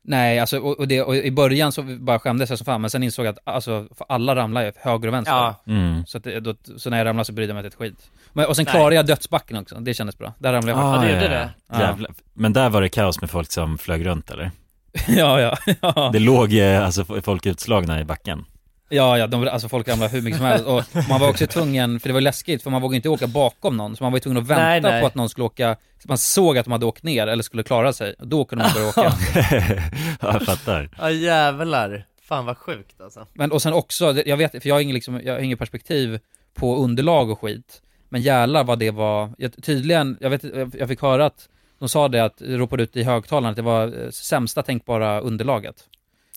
[0.04, 2.90] Nej, alltså och, och, det, och i början så bara skämdes jag som fan, men
[2.90, 5.34] sen insåg jag att alltså, alla ramlar ju höger och vänster.
[5.34, 5.64] Ja.
[5.68, 6.06] Mm.
[6.06, 8.12] Så, att det, då, så när jag ramlade så brydde jag mig inte ett skit.
[8.34, 8.72] Men, och sen Nej.
[8.74, 10.34] klarade jag dödsbacken också, det kändes bra.
[10.40, 11.20] Där ramlade jag Ah, faktiskt.
[11.20, 11.50] det gjorde det?
[11.68, 11.98] Ja.
[12.34, 14.52] Men där var det kaos med folk som flög runt eller?
[15.08, 16.10] ja, ja, ja.
[16.14, 18.46] Det låg eh, alltså folk utslagna i backen.
[18.94, 20.66] Ja, ja, de, alltså folk ramlade hur mycket som helst.
[20.66, 23.78] Och man var också tvungen, för det var läskigt, för man vågade inte åka bakom
[23.78, 23.96] någon.
[23.96, 25.02] Så man var ju tvungen att vänta Nej, nej.
[25.02, 27.64] på att någon skulle åka, så man såg att de hade åkt ner eller skulle
[27.64, 28.14] klara sig.
[28.20, 29.14] Och då kunde man börja åka.
[30.22, 30.90] ja, jag fattar.
[30.98, 32.06] Ja jävlar.
[32.24, 33.28] Fan vad sjukt alltså.
[33.34, 36.20] Men och sen också, jag vet, för jag har ingen, liksom, jag har ingen perspektiv
[36.54, 37.82] på underlag och skit.
[38.10, 40.44] Men jävlar vad det var, jag, tydligen, jag vet
[40.80, 41.50] jag- fick höra att
[41.80, 45.76] de sa det att, ropade ut i högtalaren att det var eh, sämsta tänkbara underlaget.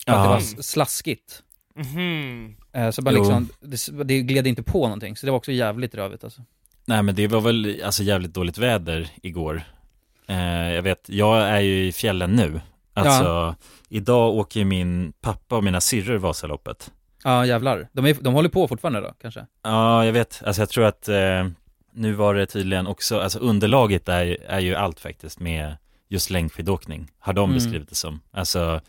[0.07, 1.43] Att det var slaskigt.
[2.73, 5.95] Eh, Så bara liksom, det, det gled inte på någonting, så det var också jävligt
[5.95, 6.43] rövigt alltså.
[6.85, 9.63] Nej men det var väl alltså jävligt dåligt väder igår.
[10.27, 12.61] Eh, jag vet, jag är ju i fjällen nu.
[12.95, 13.55] Alltså,
[13.89, 16.93] idag åker ju min pappa och mina syrror Vasaloppet.
[17.25, 17.89] Ja jävlar.
[17.93, 19.47] De, är, de håller på fortfarande då, kanske?
[19.63, 20.43] Ja, jag vet.
[20.47, 21.49] Alltså jag tror att eh,
[21.93, 25.77] nu var det tydligen också, alltså underlaget är, är ju allt faktiskt med
[26.09, 27.55] just längdskidåkning, har de Mm.
[27.55, 28.21] beskrivit det som.
[28.31, 28.81] Alltså,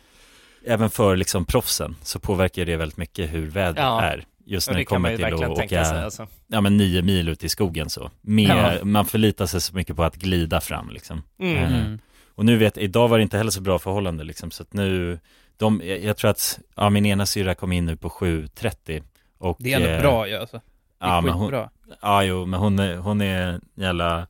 [0.68, 4.02] även för liksom proffsen så påverkar det väldigt mycket hur vädret Ja.
[4.02, 4.26] är.
[4.48, 6.28] Just när det kommer till att åka, sig, alltså.
[6.48, 8.12] ja men nio mil ut i skogen så.
[8.22, 8.86] Mer, Ja.
[8.86, 11.24] Man förlitar sig så mycket på att glida fram liksom.
[11.40, 11.56] Mm.
[11.64, 12.00] Eh, Mm.
[12.38, 15.20] Och nu vet, idag var det inte heller så bra förhållande liksom, så att nu,
[15.58, 19.04] de, jag, jag tror att, ja min ena syra kom in nu på 7.30
[19.38, 20.62] och Det är ändå eh, bra ju alltså.
[21.00, 21.68] Det är Ja men hon,
[22.02, 24.28] ja jo men hon är, hon är en jävla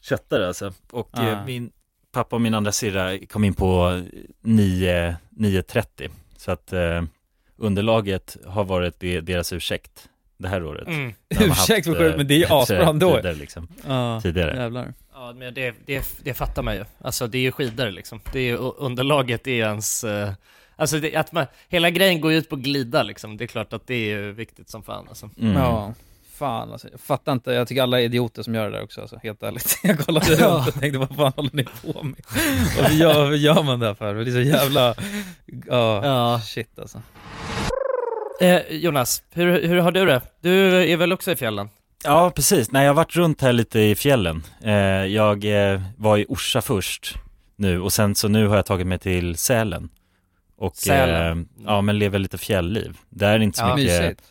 [0.00, 0.72] köttare alltså.
[0.90, 1.28] Och Ja.
[1.28, 1.70] eh, min
[2.12, 4.02] pappa och min andra syrra kom in på
[4.40, 7.02] 9, 9.30 Så att eh,
[7.56, 10.88] underlaget har varit de, deras ursäkt det här året.
[10.88, 11.12] Mm.
[11.30, 13.16] Ursäkt för sjukt, eh, men det är ju bättre asbra ändå.
[13.16, 14.56] tider, liksom, Ja, Tidigare.
[14.56, 14.94] jävlar.
[15.14, 16.84] Ja, men det, det, det fattar man ju.
[17.00, 18.20] Alltså det är ju skidor liksom.
[18.32, 20.04] Det är ju, underlaget är ens...
[20.04, 20.32] eh,
[20.76, 23.36] Alltså det, att man, hela grejen går ju ut på att glida liksom.
[23.36, 25.30] Det är klart att det är viktigt som fan alltså.
[25.40, 25.52] Mm.
[25.56, 25.94] Ja,
[26.42, 26.88] fan alltså.
[26.90, 29.42] Jag fattar inte, jag tycker alla är idioter som gör det där också alltså, helt
[29.42, 29.78] ärligt.
[29.82, 30.46] Jag kollade Ja.
[30.48, 32.16] runt och tänkte, vad fan håller ni på med?
[32.88, 34.14] Hur gör, hur gör man det här för?
[34.14, 34.94] Det är så jävla,
[35.66, 36.40] ja, Ja.
[36.44, 37.02] shit alltså.
[38.40, 40.20] Eh, Jonas, hur, hur har du det?
[40.40, 41.68] Du är väl också i fjällen?
[42.04, 42.70] Ja, precis.
[42.70, 44.42] Nej, jag har varit runt här lite i fjällen.
[44.64, 44.72] Eh,
[45.06, 47.14] jag eh, var i Orsa först
[47.56, 49.88] nu och sen så nu har jag tagit mig till Sälen.
[50.58, 51.38] Och Sälen.
[51.40, 52.96] Eh, ja, men lever lite fjällliv.
[53.10, 53.76] Det är inte så Ja.
[53.76, 54.22] mycket Mysigt.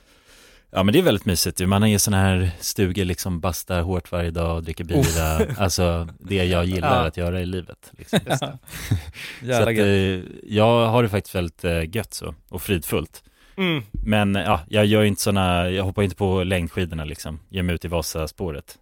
[0.73, 1.67] Ja men det är väldigt mysigt ju.
[1.67, 5.55] Man har ju sådana här stugor liksom, bastar hårt varje dag och dricker bira.
[5.57, 7.07] Alltså det jag gillar Ja.
[7.07, 7.91] att göra i livet.
[7.97, 8.19] Liksom.
[8.25, 8.37] Ja.
[9.41, 13.23] så att, eh, jag har det faktiskt väldigt eh, gött så, och fridfullt.
[13.57, 13.83] Mm.
[13.91, 17.85] Men ja, jag gör inte sådana, jag hoppar inte på längdskidorna liksom, ger mig ut
[17.85, 18.77] i Vasaspåret.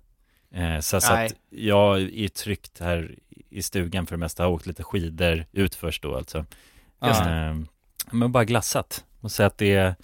[0.53, 3.15] Eh, så, så att jag är tryggt här
[3.49, 6.37] i stugan för det mesta, har åkt lite skidor ut först då alltså.
[7.01, 7.55] Eh,
[8.11, 9.03] men bara glassat.
[9.19, 9.95] Och säga att det är,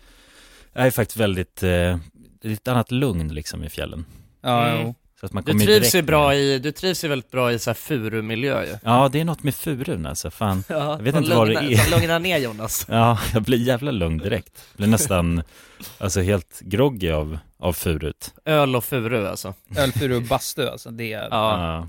[0.75, 1.97] är faktiskt väldigt, eh, det
[2.43, 4.05] är ett annat lugn liksom i fjällen.
[4.41, 4.81] Ja, Mm.
[4.85, 4.95] jo.
[5.19, 7.31] Så att man Du kommer trivs direkt ju bra med- i, du trivs ju väldigt
[7.31, 8.75] bra i så här furumiljö ju.
[8.83, 10.63] Ja, det är något med furun alltså, fan.
[10.69, 11.89] Ja, jag vet inte vad det är.
[11.91, 12.85] de lugnar ner Jonas.
[12.89, 14.65] Ja, jag blir jävla lugn direkt.
[14.77, 15.41] Blir nästan,
[15.97, 18.33] alltså helt groggy av, av furut.
[18.45, 19.53] Öl och furu alltså.
[19.77, 21.21] Ölfuru och bastu alltså, det är...
[21.21, 21.27] Ja.
[21.31, 21.88] Ja.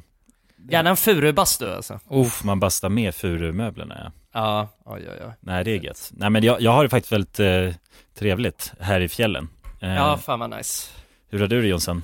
[0.70, 2.00] Gärna en furubastu alltså.
[2.10, 4.12] Uff, man bastar med furumöblerna ja.
[4.36, 5.32] Ja, oj oj oj.
[5.40, 6.10] Nej, det är gött.
[6.16, 7.74] Nej, men jag, jag har det faktiskt väldigt eh,
[8.18, 9.48] trevligt här i fjällen.
[9.82, 10.90] Eh, Ja, fan vad nice.
[11.30, 12.02] Hur har du det Jonsson?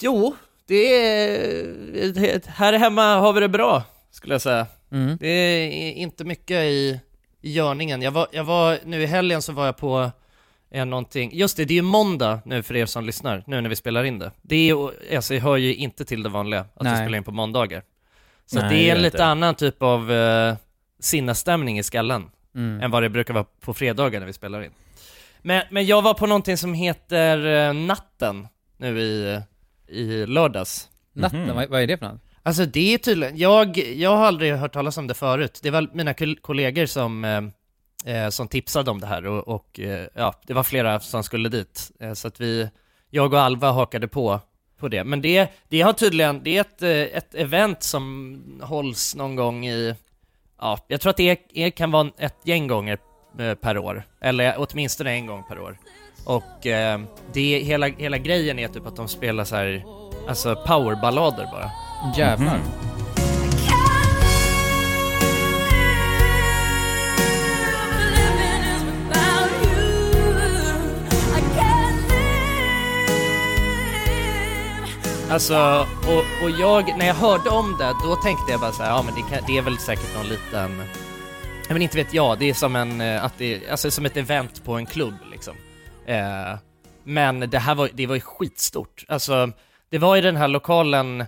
[0.00, 2.48] Jo, det är...
[2.50, 4.66] Här hemma har vi det bra, skulle jag säga.
[4.92, 5.16] Mm.
[5.20, 7.00] Det är inte mycket i,
[7.40, 8.02] i görningen.
[8.02, 10.10] Jag var, jag var, nu i helgen så var jag på
[10.70, 13.68] eh, någonting, just det, det är ju måndag nu för er som lyssnar, nu när
[13.68, 14.30] vi spelar in det.
[14.42, 16.96] Det är alltså jag hör ju inte till det vanliga, att vi Nej.
[17.06, 17.82] spelar in på måndagar.
[18.46, 19.24] Så Nej, det är en inte lite det.
[19.24, 20.54] annan typ av eh,
[21.04, 22.80] sinnesstämning i skallen, Mm.
[22.80, 24.70] än vad det brukar vara på fredagar när vi spelar in.
[25.42, 29.40] Men, men jag var på någonting som heter eh, Natten, nu i,
[29.88, 30.88] i lördags.
[31.12, 31.56] Natten, Mhm.
[31.56, 32.20] vad, vad är det för något?
[32.42, 35.60] Alltså det är tydligen, jag, jag har aldrig hört talas om det förut.
[35.62, 39.80] Det var mina kol- kollegor som, eh, eh, som tipsade om det här och, och
[39.80, 41.90] eh, ja, det var flera som skulle dit.
[42.00, 42.68] Eh, så att vi,
[43.10, 44.40] jag och Alva hakade på,
[44.78, 45.04] på det.
[45.04, 49.66] Men det, det har tydligen, det är ett, eh, ett event som hålls någon gång
[49.66, 49.94] i,
[50.60, 52.98] ja, jag tror att det är, är, kan vara ett gäng gånger
[53.38, 54.02] eh, per år.
[54.20, 55.78] Eller åtminstone en gång per år.
[56.26, 57.00] Och eh,
[57.32, 59.84] det, hela, hela grejen är typ att de spelar så här,
[60.28, 61.70] alltså powerballader bara.
[62.16, 62.58] Jävlar.
[62.58, 62.93] Mhm.
[75.34, 78.90] Alltså, och, och jag, när jag hörde om det, då tänkte jag bara så här,
[78.90, 80.82] ja men det, kan, det är väl säkert någon liten,
[81.68, 84.16] ja men inte vet jag, det är som en, eh, att det, alltså som ett
[84.16, 85.54] event på en klubb liksom.
[86.06, 86.58] Eh,
[87.04, 89.04] men det här var, det var ju skitstort.
[89.08, 89.50] Alltså,
[89.90, 91.24] det var i den här lokalen,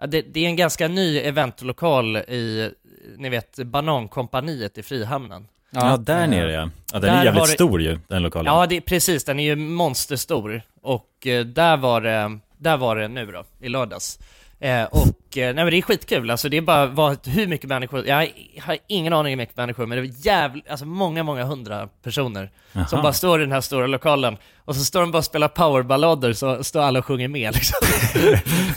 [0.00, 2.70] ja, det, det är en ganska ny eventlokal i,
[3.18, 5.46] ni vet, Banankompaniet i Frihamnen.
[5.70, 6.70] Ja, där nere ja.
[6.92, 8.54] Ja, den Där är jävligt det- stor ju, den lokalen.
[8.54, 10.62] Ja, det är precis, den är ju monsterstor.
[10.82, 14.18] Och eh, där var det, där var det nu då, i lördags.
[14.60, 17.68] Eh, och, eh, nej men det är skitkul, alltså det är bara var, hur mycket
[17.68, 18.28] människor, jag
[18.60, 22.50] har ingen aning hur mycket människor, men det var jävligt, alltså många, många hundra personer
[22.72, 23.02] som Jaha.
[23.02, 26.32] bara står i den här stora lokalen, och så står de bara och spelar powerballader,
[26.32, 27.78] så står alla och sjunger med liksom.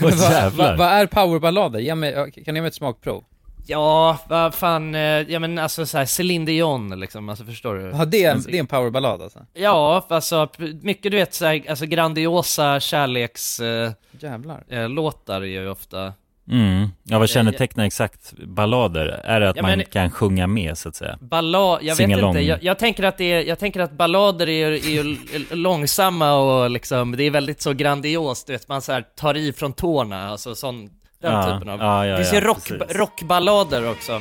[0.00, 1.80] Vad va, vad är powerballader?
[1.80, 3.24] Ge mig, kan du ge mig ett smakprov?
[3.66, 7.82] Ja, vad fan, eh, ja men alltså såhär Céline Dion liksom, alltså förstår du?
[7.98, 9.38] Ja, det är, en- det är en powerballad alltså?
[9.54, 10.48] Ja, alltså
[10.82, 13.92] mycket du vet såhär, alltså grandiosa kärlekslåtar eh,
[14.30, 14.64] Jävlar.
[14.68, 16.12] eh, låtar är ju ofta
[16.50, 16.88] Mm.
[17.04, 19.06] Ja, vad kännetecknar exakt ballader?
[19.24, 21.18] Är det att Ja, man men- kan sjunga med så att säga?
[21.20, 22.30] Ballad, jag vet Singalong.
[22.30, 25.16] inte, jag, jag tänker att det är, jag tänker att ballader är, är ju
[25.50, 29.52] långsamma och liksom, det är väldigt så grandiost, du vet, man så här tar i
[29.52, 30.90] från tårna, alltså sån,
[31.24, 31.78] Den Ja, typen av.
[31.80, 32.96] ja, ja, det finns ju rock, precis.
[32.96, 34.20] rockballader också.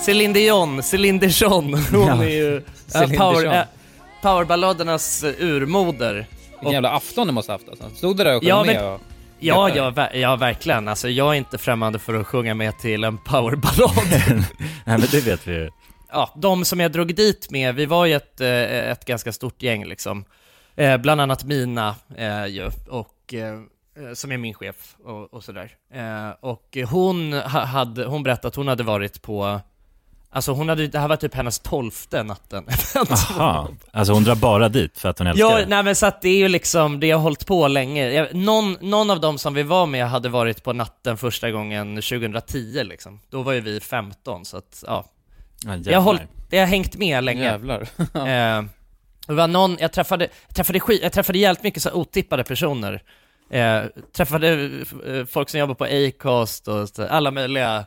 [0.00, 2.24] Céline Dion, Céline Dion, hon Ja.
[2.24, 3.52] är ju Céline power, Dion.
[3.54, 3.64] äh,
[4.22, 6.26] powerballadernas äh, urmoder.
[6.60, 7.90] Vilken jävla afton du måste ha haft alltså.
[7.96, 9.00] Stod du där och sjöng Ja, med men- och...
[9.44, 10.88] Ja, ja, ja, verkligen.
[10.88, 13.90] Alltså, jag är inte främmande för att sjunga med till en powerballad.
[14.84, 15.70] Nej men det vet vi ju.
[16.12, 19.62] Ja, de som jag drog dit med, vi var ju ett, eh, ett ganska stort
[19.62, 20.24] gäng liksom.
[20.76, 23.54] Eh, bland annat Mina eh, ju, och, eh,
[24.08, 25.70] eh, som är min chef och, och sådär.
[25.94, 29.60] Eh, och hon, ha, hade, hon berättade att hon hade varit på,
[30.30, 32.66] alltså hon hade, det här var typ hennes tolfte natten.
[33.10, 35.66] Aha, alltså hon drar bara dit för att hon älskar Ja, det.
[35.66, 38.28] nej men så att det är ju liksom, det har hållit på länge.
[38.32, 42.82] Någon, någon av dem som vi var med hade varit på natten första gången 2010
[42.84, 43.20] liksom.
[43.30, 45.04] Då var ju vi 15 så att, ja.
[45.66, 47.42] Ja, det, har hållit, det har hängt med länge.
[47.42, 47.80] Jävlar.
[48.14, 48.64] eh,
[49.26, 53.02] det var någon, jag träffade, jag träffade, skit, jag träffade jävligt mycket så otippade personer.
[53.50, 54.70] Eh, träffade
[55.06, 57.84] eh, folk som jobbar på Acast och så, alla möjliga.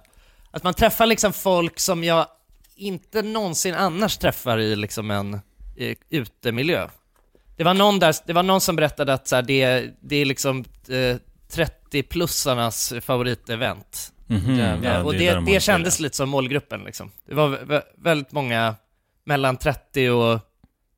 [0.51, 2.27] Att man träffar liksom folk som jag
[2.75, 5.33] inte någonsin annars träffar i liksom en
[5.77, 6.87] eh, utemiljö.
[7.57, 10.25] Det var någon där, det var någon som berättade att så här, det, det är
[10.25, 11.17] liksom eh,
[11.51, 14.11] 30-plussarnas favoritevent.
[14.27, 17.11] Mhm, Eh, ja, och det det, det, kändes lite som målgruppen liksom.
[17.27, 18.75] Det var vä- väldigt många
[19.23, 20.39] mellan 30 och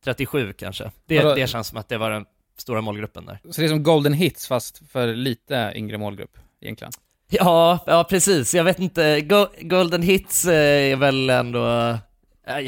[0.04, 0.92] 37 kanske.
[1.06, 2.26] Det, det känns som att det var den
[2.58, 3.40] stora målgruppen där.
[3.52, 6.92] Så det är som golden hits fast för lite yngre målgrupp egentligen.
[7.30, 8.56] Ja, ja precis.
[8.56, 11.98] Jag vet inte, Go- Golden Hits eh, är väl ändå...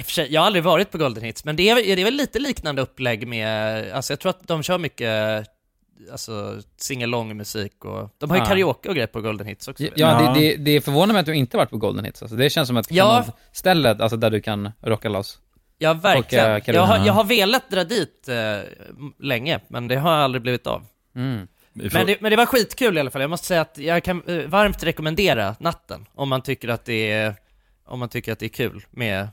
[0.06, 2.39] Sig, Jag har aldrig varit på Golden Hits, men det är, det är väl lite
[2.39, 5.45] liknande upplägg med, alltså jag tror att de kör mycket,
[6.12, 8.50] alltså singalong musik och, de har ju Ja.
[8.50, 9.84] karaoke och grejer på Golden Hits också.
[9.84, 10.34] Ja, jag.
[10.36, 12.38] Det, det, det förvånar mig att du inte varit på golden hits alltså.
[12.38, 13.26] Det känns som ett Ja.
[13.52, 15.40] stället alltså där du kan rocka loss.
[15.78, 16.56] Ja, verkligen.
[16.56, 16.72] Och, karaoke.
[16.74, 18.60] jag, har, jag har velat dra dit eh,
[19.20, 20.86] länge, men det har aldrig blivit av.
[21.16, 21.48] Mm.
[21.74, 23.22] Får- Men det, men det var skitkul i alla fall.
[23.22, 27.12] Jag måste säga att jag kan eh, varmt rekommendera natten om man tycker att det
[27.12, 27.36] är,
[27.86, 29.28] om man tycker att det är kul med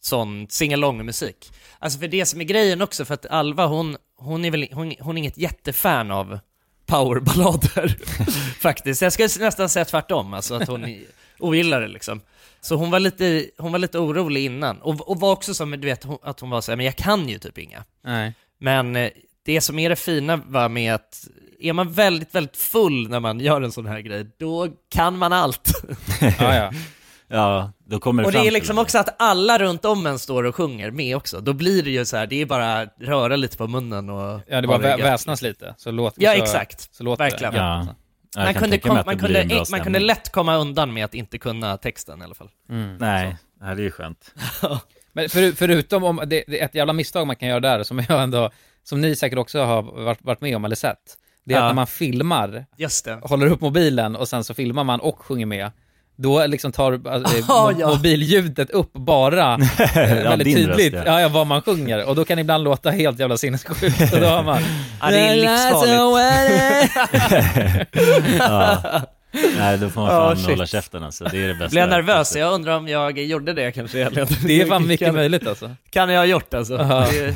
[0.00, 1.52] sån singalong musik.
[1.78, 4.94] Alltså för det som är grejen också, för att Alva hon, hon är väl, hon,
[5.00, 6.38] hon är inget jättefan av
[6.86, 7.96] powerballader
[8.60, 9.02] faktiskt.
[9.02, 10.96] Jag skulle nästan säga tvärtom, alltså att hon
[11.38, 12.20] ogillar det liksom.
[12.60, 15.78] Så hon var lite, hon var lite orolig innan, och, och var också som, du
[15.78, 17.84] vet, hon, att hon var så här, men jag kan ju typ inga.
[18.04, 18.34] Nej.
[18.58, 19.10] Men eh,
[19.42, 21.28] det som är det fina var med att
[21.60, 25.32] är man väldigt, väldigt full när man gör en sån här grej, då kan man
[25.32, 25.72] allt.
[26.20, 26.72] Ja, ja.
[27.28, 30.18] Ja, då kommer det och det fram är liksom också att alla runt om en
[30.18, 31.40] står och sjunger med också.
[31.40, 34.60] Då blir det ju så här, det är bara röra lite på munnen och Ja,
[34.60, 35.74] det bara vä- väsnas lite.
[35.78, 36.94] Så låter Ja, så, exakt.
[36.94, 37.52] Så låter Verkligen.
[37.52, 37.58] det.
[37.58, 37.86] Ja.
[38.36, 41.14] Ja, jag Man kunde, kom, att man, kunde, man kunde lätt komma undan med att
[41.14, 42.50] inte kunna texten i alla fall.
[42.70, 42.96] Mm.
[42.96, 44.34] Nej, nej, det är ju skönt.
[45.12, 47.98] Men för, förutom om, det, det är ett jävla misstag man kan göra där, som
[48.08, 48.50] jag ändå,
[48.82, 50.98] som ni säkert också har varit, varit med om eller sett.
[51.44, 51.64] Det är Ja.
[51.64, 53.18] att när man filmar, Just det.
[53.22, 55.70] håller upp mobilen och sen så filmar man och sjunger med,
[56.18, 57.88] då liksom tar eh, Ja, mo- ja.
[57.88, 61.12] mobilljudet upp bara eh, väldigt tydligt, röst, ja.
[61.12, 61.20] ja.
[61.20, 62.04] Ja, vad man sjunger.
[62.08, 64.12] Och då kan det ibland låta helt jävla sinnessjukt.
[64.14, 64.58] Och då har man...
[65.00, 66.92] Ja, det är livsfarligt.
[68.38, 68.78] Ja.
[69.58, 70.46] Nej, då får man fan shit.
[70.50, 71.24] hålla käften alltså.
[71.24, 71.68] Det är det bästa.
[71.68, 72.36] Blev jag nervös?
[72.36, 74.28] Jag undrar om jag gjorde det kanske egentligen.
[74.46, 75.70] Det är fan mycket Kan- möjligt alltså.
[75.90, 76.74] Kan jag ha gjort alltså.
[76.74, 77.06] Ja.
[77.12, 77.34] Det,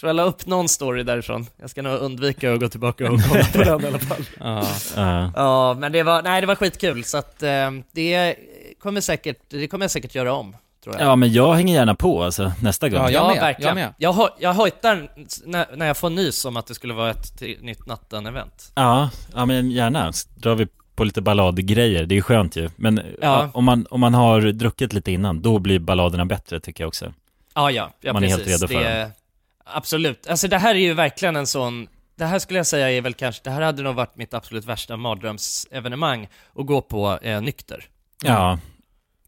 [0.00, 1.46] tror jag la upp någon story därifrån.
[1.60, 4.22] Jag ska nog undvika att gå tillbaka och kolla på den i alla fall.
[4.40, 4.66] Ja.
[4.96, 5.32] Ja.
[5.36, 8.34] Ja, men det var, nej det var skitkul så att eh, det
[8.82, 11.06] kommer säkert, det kommer jag säkert göra om, tror jag.
[11.06, 12.98] ja, men jag hänger gärna på alltså, nästa gång.
[13.00, 13.68] Ja, jag ja med, verkligen.
[13.68, 13.94] jag med.
[13.98, 15.10] Jag, hoj- jag hojtar
[15.44, 18.72] när, när jag får nys om att det skulle vara ett nytt natten-event.
[18.74, 20.12] Ja, ja men gärna.
[20.12, 22.70] Så drar vi på lite balladgrejer, det är ju skönt ju.
[22.76, 23.02] Men Ja.
[23.20, 23.50] ja.
[23.54, 27.12] om, man, om man har druckit lite innan, då blir balladerna bättre tycker jag också.
[27.54, 28.46] Ja, ja, ja Man är precis.
[28.46, 29.10] helt redo för det,
[29.72, 30.26] Absolut.
[30.26, 33.14] Alltså det här är ju verkligen en sån, det här skulle jag säga är väl
[33.14, 37.84] kanske, det här hade nog varit mitt absolut värsta mardrömsevenemang att gå på eh, nykter.
[38.24, 38.58] Ja,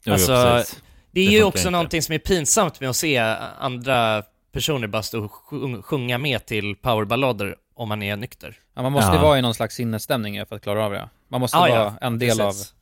[0.05, 0.83] jo, Alltså, jo, precis.
[1.11, 1.71] Det är Det ju också inte.
[1.71, 3.19] någonting som är pinsamt med att se
[3.59, 8.57] andra personer bara stå och sjung- sjunga med till powerballader om man är nykter.
[8.75, 9.23] Ja, man måste Ja.
[9.23, 11.09] vara i någon slags sinnesstämning för att klara av det.
[11.29, 12.73] Man måste Ja, ja, vara en del precis.
[12.73, 12.82] av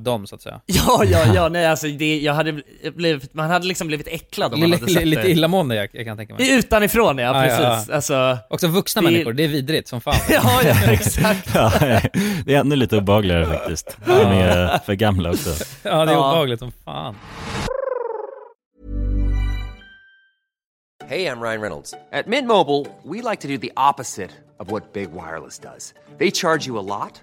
[0.00, 0.60] dem så att säga.
[0.66, 2.62] Ja, ja, ja, nej alltså det, jag hade
[2.94, 5.28] blivit, man hade liksom blivit äcklad om man Lite, hade sett lite det.
[5.30, 6.58] illamående jag, jag kan tänka mig.
[6.58, 7.88] Utanifrån ja, Ja, ja, precis.
[7.88, 7.94] ja.
[7.94, 10.14] Alltså, Också vuxna Det- människor, det är vidrigt som fan.
[10.30, 11.50] ja, ja, exakt.
[11.54, 11.72] Ja,
[12.46, 13.96] det är ännu lite obehagligare faktiskt.
[14.06, 15.50] De är för gamla också.
[15.82, 16.30] Ja, det är Ja.
[16.30, 17.14] obehagligt som fan.
[21.08, 21.94] Hey, I'm Ryan Reynolds.
[22.12, 25.94] At Mint Mobile, we like to do the opposite of what Big Wireless does.
[26.18, 27.22] They charge you a lot,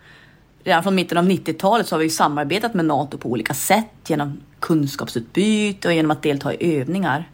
[0.63, 4.41] Redan från mitten av 90-talet så har vi samarbetat med NATO på olika sätt genom
[4.59, 7.29] kunskapsutbyte och genom att delta i övningar.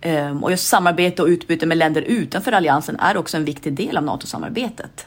[0.00, 3.96] Ehm, och just samarbete och utbyte med länder utanför alliansen är också en viktig del
[3.96, 5.06] av NATO-samarbetet.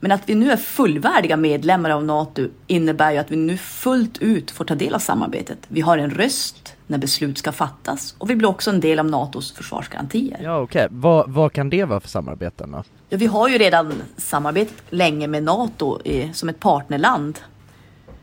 [0.00, 4.18] Men att vi nu är fullvärdiga medlemmar av NATO innebär ju att vi nu fullt
[4.18, 5.58] ut får ta del av samarbetet.
[5.68, 9.06] Vi har en röst när beslut ska fattas och vi blir också en del av
[9.06, 10.40] NATOs försvarsgarantier.
[10.42, 10.86] Ja, okej.
[10.90, 12.84] Vad, vad kan det vara för samarbeten då?
[13.10, 17.38] Ja, vi har ju redan samarbetat länge med NATO i, som ett partnerland.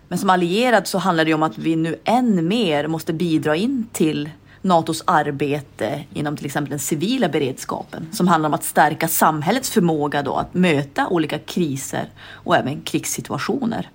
[0.07, 3.55] Men som allierad så handlar det ju om att vi nu än mer måste bidra
[3.55, 4.29] in till
[4.61, 10.21] NATOs arbete inom till exempel den civila beredskapen som handlar om att stärka samhällets förmåga
[10.21, 13.89] då att möta olika kriser och även krigssituationer.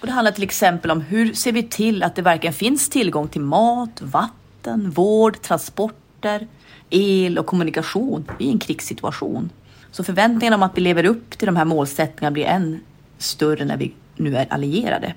[0.00, 3.28] Och det handlar till exempel om hur ser vi till att det verkligen finns tillgång
[3.28, 6.46] till mat, vatten, vård, transporter,
[6.90, 9.50] el och kommunikation i en krigssituation.
[9.96, 12.80] Så förväntningarna om att vi lever upp till de här målsättningarna blir än
[13.18, 15.14] större när vi nu är allierade.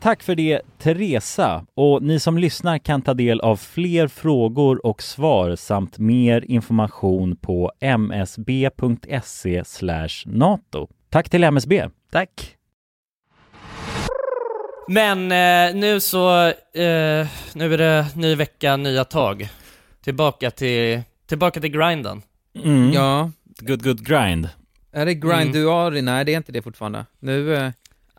[0.00, 5.02] Tack för det Teresa och ni som lyssnar kan ta del av fler frågor och
[5.02, 9.62] svar samt mer information på msb.se
[10.26, 10.88] nato.
[11.10, 11.88] Tack till MSB.
[12.10, 12.56] Tack.
[14.88, 19.48] Men eh, nu så, eh, nu är det ny vecka, nya tag.
[20.04, 22.22] Tillbaka till, tillbaka till grinden.
[22.64, 22.92] Mm.
[22.92, 23.30] Ja.
[23.60, 24.48] Good good grind.
[24.92, 26.02] Är det Grinduari?
[26.02, 27.06] Nej, det är inte det fortfarande.
[27.20, 27.54] Nu...
[27.56, 27.70] Eh...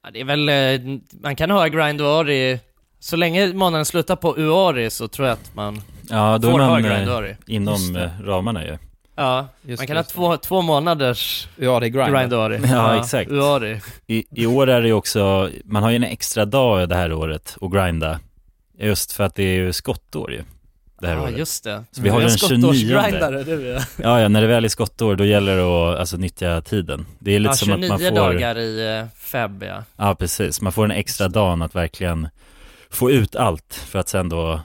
[0.03, 2.59] Ja, det är väl, eh, man kan ha Grinduari,
[2.99, 6.59] så länge månaden slutar på Uari så tror jag att man Ja, då är får
[6.59, 7.29] ha man Grinduari.
[7.29, 8.77] eh, inom ramarna ju.
[9.15, 12.11] Ja, Just man kan det, ha två, två månaders Uari grind.
[12.13, 12.59] Grinduari.
[12.63, 13.31] Ja, exakt.
[13.31, 13.81] Uari.
[14.07, 17.13] I, I år är det ju också, man har ju en extra dag det här
[17.13, 18.19] året att grinda.
[18.79, 20.41] Just för att det är ju skottår ju.
[21.01, 21.37] Det här Ja, året.
[21.37, 21.83] just det.
[21.91, 23.83] Så vi har den 29 skottårsgrindare, du är.
[24.03, 27.05] Ja, ja, när det väl är skottår då gäller det att alltså, nyttja tiden.
[27.19, 28.11] Det är lite Ja, som att 29 man får...
[28.15, 29.83] dagar i eh, feb ja.
[29.97, 30.61] Ja, precis.
[30.61, 32.27] Man får en extra dagen att verkligen
[32.89, 34.59] få ut allt för att sen då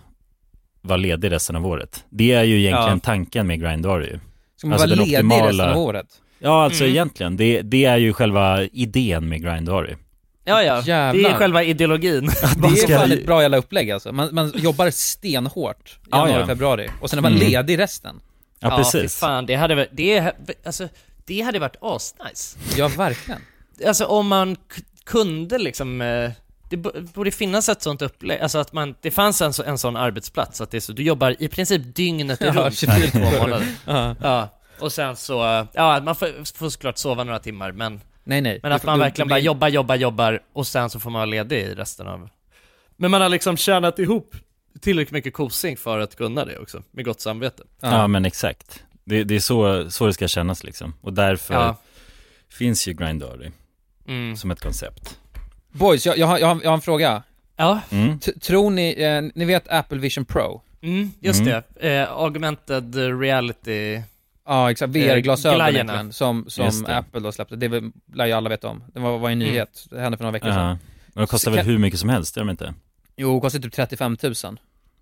[0.81, 2.05] vara ledig resten av året.
[2.11, 3.01] Det är ju egentligen Ja.
[3.05, 4.19] tanken med Grindari ju.
[4.57, 6.07] Ska man vara ledig resten av året?
[6.39, 6.93] Ja, alltså Mm.
[6.95, 7.37] egentligen.
[7.37, 9.97] Det, det är ju själva idén med Grindari.
[10.45, 10.75] Ja, ja.
[10.81, 11.31] Det Jävlar.
[11.31, 12.27] är själva ideologin.
[12.57, 14.13] Det är ska fan ett bra jävla upplägg alltså.
[14.13, 16.47] Man, man jobbar stenhårt Ja, januari, ja.
[16.47, 17.51] februari och sen är man Mm.
[17.51, 18.21] ledig resten.
[18.61, 20.33] Ja, fy fan, det hade det,
[20.67, 20.89] alltså,
[21.25, 22.59] det hade varit asnice.
[22.77, 23.41] Ja, verkligen.
[23.87, 24.57] Alltså om man
[25.05, 26.31] kunde liksom, eh,
[26.71, 26.77] det
[27.15, 30.61] borde finnas ett sånt upplägg, alltså att man, det fanns en, så, en sån arbetsplats,
[30.61, 33.67] att det är så, du jobbar i princip dygnet Ja, runt 24 i två månader.
[33.87, 34.17] Ja.
[34.23, 34.49] ja.
[34.79, 38.61] Och sen så, ja man får, får såklart sova några timmar men Nej, nej.
[38.63, 41.27] Men att man du- verkligen bara jobbar, jobbar, jobbar och sen så får man vara
[41.31, 42.29] ledig i resten av
[42.97, 44.37] Men man har liksom tjänat ihop
[44.81, 48.83] tillräckligt mycket kosing för att kunna det också, med gott samvete Ja, men exakt.
[49.05, 50.95] Det, det är så, så det ska kännas liksom.
[51.01, 51.77] Och därför Ja.
[52.49, 53.51] finns ju Grindari
[54.09, 54.37] Mm.
[54.37, 55.19] som ett koncept.
[55.73, 57.23] Boys, jag, jag, har, jag, har, jag har en fråga.
[57.57, 57.81] Ja.
[57.91, 58.19] Mm.
[58.19, 60.63] Tror ni, eh, ni vet Apple Vision Pro?
[60.83, 61.63] Mm, just Mm.
[61.81, 61.89] det.
[61.95, 64.01] Eh, augmented reality
[64.47, 64.93] Ja, exakt.
[64.93, 66.97] VR-glasögon Eh, egentligen, som, som det.
[66.97, 67.57] Apple då släppte.
[67.57, 67.83] Det
[68.15, 68.85] lär ju alla veta om.
[68.95, 69.49] Det var, var en Mm.
[69.53, 69.87] nyhet.
[69.91, 70.55] Det hände för några veckor Ja.
[70.55, 70.79] sedan.
[71.07, 72.75] Men de kostar Så väl hur mycket som helst, gör de inte?
[73.17, 74.35] Jo, det kostar typ 35 000.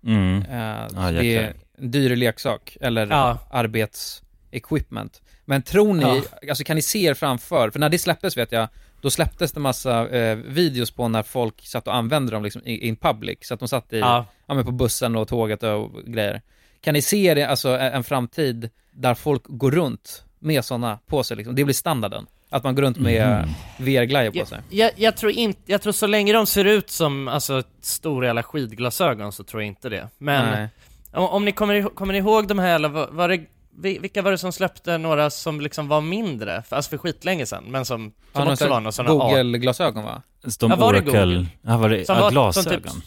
[0.05, 0.41] Mm.
[0.89, 3.37] Så Ja, det är en dyr leksak, eller Ja.
[3.51, 5.21] arbetsequipment.
[5.45, 6.21] Men tror ni, Ja.
[6.49, 8.67] alltså kan ni se er framför, för när det släpptes vet jag,
[9.01, 12.87] då släpptes det massa eh, videos på när folk satt och använde dem liksom i-
[12.87, 14.25] in public, så att de satt i, ja.
[14.47, 14.53] Ja.
[14.53, 16.41] men på bussen och tåget och grejer.
[16.81, 21.37] Kan ni se er, alltså en framtid där folk går runt med sådana på sig
[21.37, 21.55] liksom?
[21.55, 22.25] Det blir standarden.
[22.49, 23.49] Att man går runt med Mhm.
[23.77, 24.59] VR-glajjor på jag, sig.
[24.69, 28.43] jag, jag tror inte, jag tror så länge de ser ut som, alltså, stora jävla
[28.43, 30.67] skidglasögon så tror jag inte det Men,
[31.13, 33.41] om, om ni kommer, ihåg- kommer ni ihåg de här, eller var, var det,
[33.77, 36.63] vi- vilka var det som släppte några som liksom var mindre?
[36.67, 40.21] För, alltså för skitlänge sedan, men som, som Ja, också var sån här Google-glasögon va?
[40.59, 41.45] De Ja, var det Oracle, Google?
[41.61, 42.81] ja var det, Som ja, var- som glasögon.
[42.81, 43.03] typ-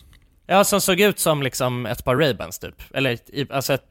[0.46, 2.82] Ja, som såg ut som liksom ett par Ray-Bans typ.
[2.94, 3.82] Eller i- alltså ett,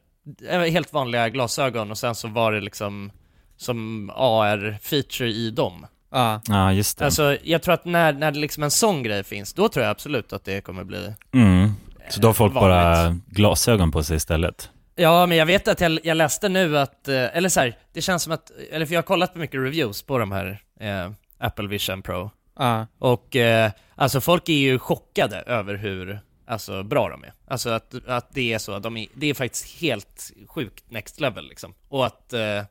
[0.49, 3.11] helt vanliga glasögon och sen så var det liksom
[3.57, 5.85] som AR-feature i dem.
[6.11, 6.41] Ja.
[6.47, 7.05] Ja, just det.
[7.05, 10.33] Alltså jag tror att när, när liksom en sån grej finns, då tror jag absolut
[10.33, 11.71] att det kommer bli Mm.
[12.09, 12.71] Så då har folk vanligt.
[12.71, 14.69] bara glasögon på sig istället?
[14.95, 18.01] Ja, men jag vet att jag, jag läste nu att, eh, eller så här, det
[18.01, 21.11] känns som att, eller för jag har kollat på mycket reviews på de här eh,
[21.37, 22.31] Apple Vision Pro.
[22.59, 22.87] Ja.
[22.99, 27.33] Och eh, alltså folk är ju chockade över hur alltså, bra de är.
[27.47, 31.19] Alltså att, att det är så, att de är, det är faktiskt helt sjukt next
[31.19, 31.73] level liksom.
[31.89, 32.63] Och att, eh,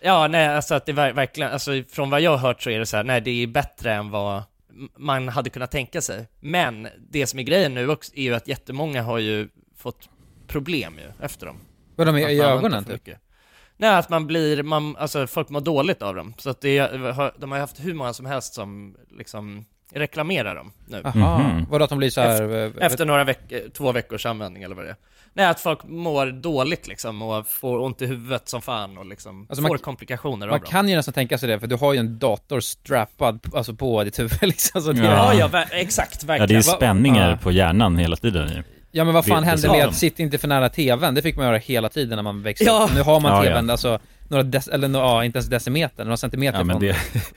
[0.00, 2.78] ja nej alltså att det ver- verkligen, alltså från vad jag har hört så är
[2.78, 4.42] det så här, nej det är bättre än vad
[4.96, 6.28] man hade kunnat tänka sig.
[6.40, 10.08] Men det som är grejen nu också är ju att jättemånga har ju fått
[10.46, 11.56] problem ju efter dem.
[11.96, 13.08] Vadå med Att i ögonen typ?
[13.76, 16.34] Nej, att man blir, man, alltså folk mår dåligt av dem.
[16.38, 19.64] Så att det, är- de har haft hur många som helst som liksom
[20.00, 21.02] reklamerar dem nu.
[21.14, 21.66] Mhm.
[21.70, 22.32] vadå att de blir så här...
[22.32, 24.96] Efter, eh, efter några veckor, två veckors användning eller vad det är.
[25.32, 29.46] Nej, att folk mår dåligt liksom och får ont i huvudet som fan och liksom
[29.48, 30.70] Alltså, får man- komplikationer Man av dem.
[30.70, 34.04] kan ju nästan tänka sig det, för du har ju en dator strappad, alltså på
[34.04, 36.40] ditt huvud liksom, så det, Ja, ja, ver- exakt, verkligen.
[36.40, 37.36] Ja, det är ju Va- spänningar ja.
[37.36, 38.62] på hjärnan hela tiden ju.
[38.92, 41.14] Ja men vad fan Det- hände med att sitta inte för nära tvn?
[41.14, 42.84] Det fick man göra hela tiden när man växte Ja.
[42.90, 42.94] upp.
[42.94, 43.50] Nu har man Ja, ja.
[43.50, 43.98] tvn, alltså
[44.30, 46.96] några dec- eller nå- ja, inte ens decimeter, några centimeter Ja, men från det-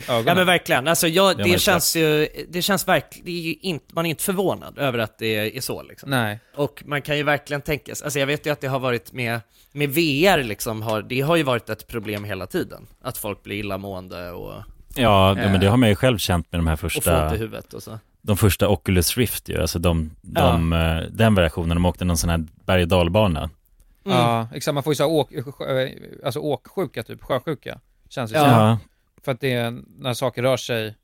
[0.10, 0.24] ögonen.
[0.28, 3.32] Ja men verkligen, alltså jag, Ja, det men känns ju, det känns verkligen, det
[3.62, 6.10] inte, man är inte förvånad över att det är så liksom.
[6.10, 6.40] Nej.
[6.56, 9.14] Och man kan ju verkligen tänka sig, alltså jag vet ju att det har varit
[9.14, 9.40] med,
[9.72, 12.88] med VR liksom, har, det har ju varit ett problem hela tiden.
[13.04, 14.54] Att folk blir illamående och,
[14.96, 17.26] Ja, ja, men det har man ju själv känt med de här och får första
[17.28, 18.00] ont i huvudet och så.
[18.22, 22.30] De första Oculus Rift ju, alltså de, de eh, den versionen, de åkte någon sån
[22.30, 23.50] här berg och dalbana
[24.04, 27.80] Ja, exakt, man får ju så här åk, sjö- alltså åksjuka typ, sjösjuka,
[28.10, 28.43] känns det Ja.
[28.43, 28.52] som.
[28.54, 28.78] Ja.
[29.26, 30.95] För att det är när saker rör sig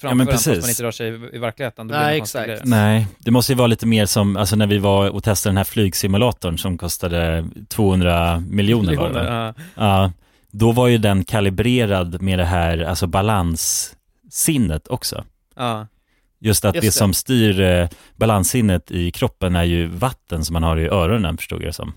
[0.00, 2.18] framför men en fast man inte rör sig i, i verkligheten, då Nej, blir det
[2.18, 2.62] konstiga exakt.
[2.70, 2.76] grejer.
[2.82, 5.56] Nej, det måste ju vara lite mer som, alltså när vi var och testade den
[5.56, 9.54] här flygsimulatorn som kostade 200 miljoner var det ja.
[9.74, 10.12] Ja,
[10.50, 15.24] då var ju den kalibrerad med det här, alltså balanssinnet också.
[15.56, 15.86] Ja.
[16.38, 16.92] Just att Just det, det.
[16.92, 21.62] som styr eh, balanssinnet i kroppen är ju vatten som man har i öronen förstod
[21.62, 21.92] jag det som.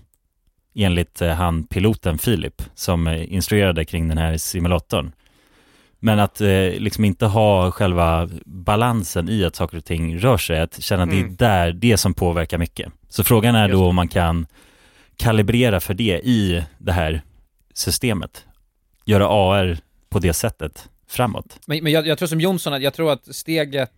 [0.74, 5.12] Enligt eh, han piloten Filip som eh, instruerade kring den här simulatorn.
[6.00, 10.60] Men att eh, liksom inte ha själva balansen i att saker och ting rör sig,
[10.60, 11.16] att känna Mm.
[11.16, 12.92] det är där, det som påverkar mycket.
[13.08, 14.46] Så frågan är då om man kan
[15.16, 17.22] kalibrera för det i det här
[17.74, 18.44] systemet.
[19.04, 21.60] Göra AR på det sättet framåt.
[21.66, 23.92] Men, men jag, jag tror som Jonsson, att jag tror att steget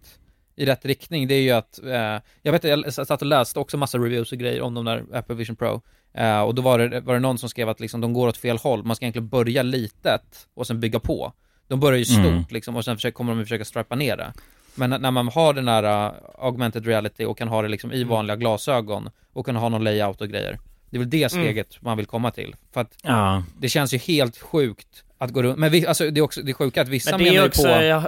[0.57, 3.77] i rätt riktning, det är ju att, eh, jag vet jag satt och läste också
[3.77, 5.83] massa reviews och grejer om de där Apple Vision Pro,
[6.15, 8.37] eh, och då var det, var det någon som skrev att liksom, de går åt
[8.37, 11.33] fel håll, man ska egentligen börja litet och sen bygga på.
[11.69, 12.45] De börjar ju stort Mm.
[12.51, 14.33] liksom, och sen försöker, kommer de försöka strappa ner det.
[14.75, 18.05] Men när- man har den här uh, augmented reality och kan ha det liksom i
[18.05, 20.59] vanliga glasögon och kan ha någon layout och grejer,
[20.91, 22.55] det är väl det steget man vill komma till.
[22.73, 26.21] För att Ja, det känns ju helt sjukt att gå runt, men vi, alltså det
[26.21, 28.03] är också, det är sjuka att vissa Men det menar ju också, på jag,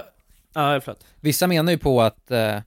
[0.53, 1.03] ja förlåt.
[1.19, 2.57] Vissa menar ju på att, eh,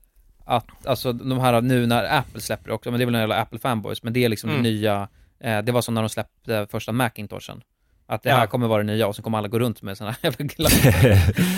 [0.45, 3.19] att alltså de här nu när Apple släpper det också, men det är väl det
[3.19, 4.63] gäller Apple fanboys, men det är liksom Mm.
[4.63, 5.07] det nya
[5.43, 7.61] eh, det var som när de släppte första Macintoshen.
[8.09, 8.47] Att det här Ja.
[8.47, 10.91] kommer vara det nya och så kommer alla gå runt med såna här jävla glappar.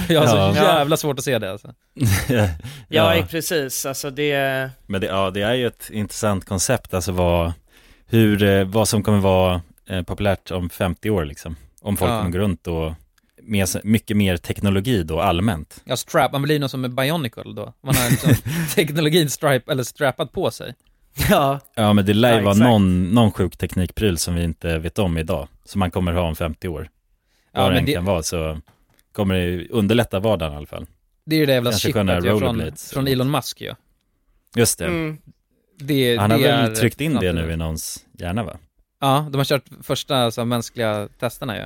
[0.14, 0.56] Jag har så Ja.
[0.56, 1.74] jävla svårt att se det alltså.
[2.90, 3.86] Ja, precis.
[3.86, 4.70] Alltså det...
[4.88, 7.54] Men det, ja, det är ju ett intressant koncept, alltså vad,
[8.08, 11.56] hur, eh, vad som kommer vara eh, populärt om 50 år liksom.
[11.82, 12.18] Om folk Ja.
[12.18, 12.94] kommer gå runt och
[13.44, 15.82] med så- mycket mer teknologi då allmänt.
[15.86, 17.74] Ja, strap, man blir någon som är Bionicle då.
[17.84, 18.34] Man har liksom
[18.76, 20.74] teknologin stripe, eller strappad på sig.
[21.30, 21.60] Ja.
[21.76, 22.70] Ja men det lär ju Ja, vara exakt.
[22.70, 26.36] någon, någon sjuk teknikpryl som vi inte vet om idag, som man kommer ha om
[26.36, 26.90] 50 år.
[27.54, 28.60] Ja, Vad det men än det- kan vara så
[29.12, 30.86] kommer det ju underlätta vardagen i alla fall.
[31.26, 33.74] Det är ju det jävla Kanske chippet ju från, från Elon Musk ju.
[34.56, 34.86] Just det.
[34.86, 35.18] Mm.
[35.80, 38.58] Det, Han har det väl är tryckt in det nu i någons hjärna va?
[39.02, 41.64] Ja, de har kört första så här, mänskliga testerna ju.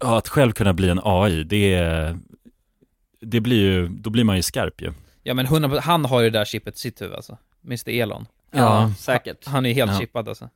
[0.00, 2.16] Ja, att själv kunna bli en AI, det är,
[3.20, 4.92] det blir ju, då blir man ju skarp ju.
[5.22, 7.38] Ja men 100%, han har ju det där chippet i sitt huvud alltså.
[7.66, 8.26] Mr Elon.
[8.50, 9.46] Ja, säkert.
[9.46, 9.98] Han är helt Ja.
[9.98, 10.48] chippad alltså.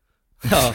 [0.51, 0.75] Ja.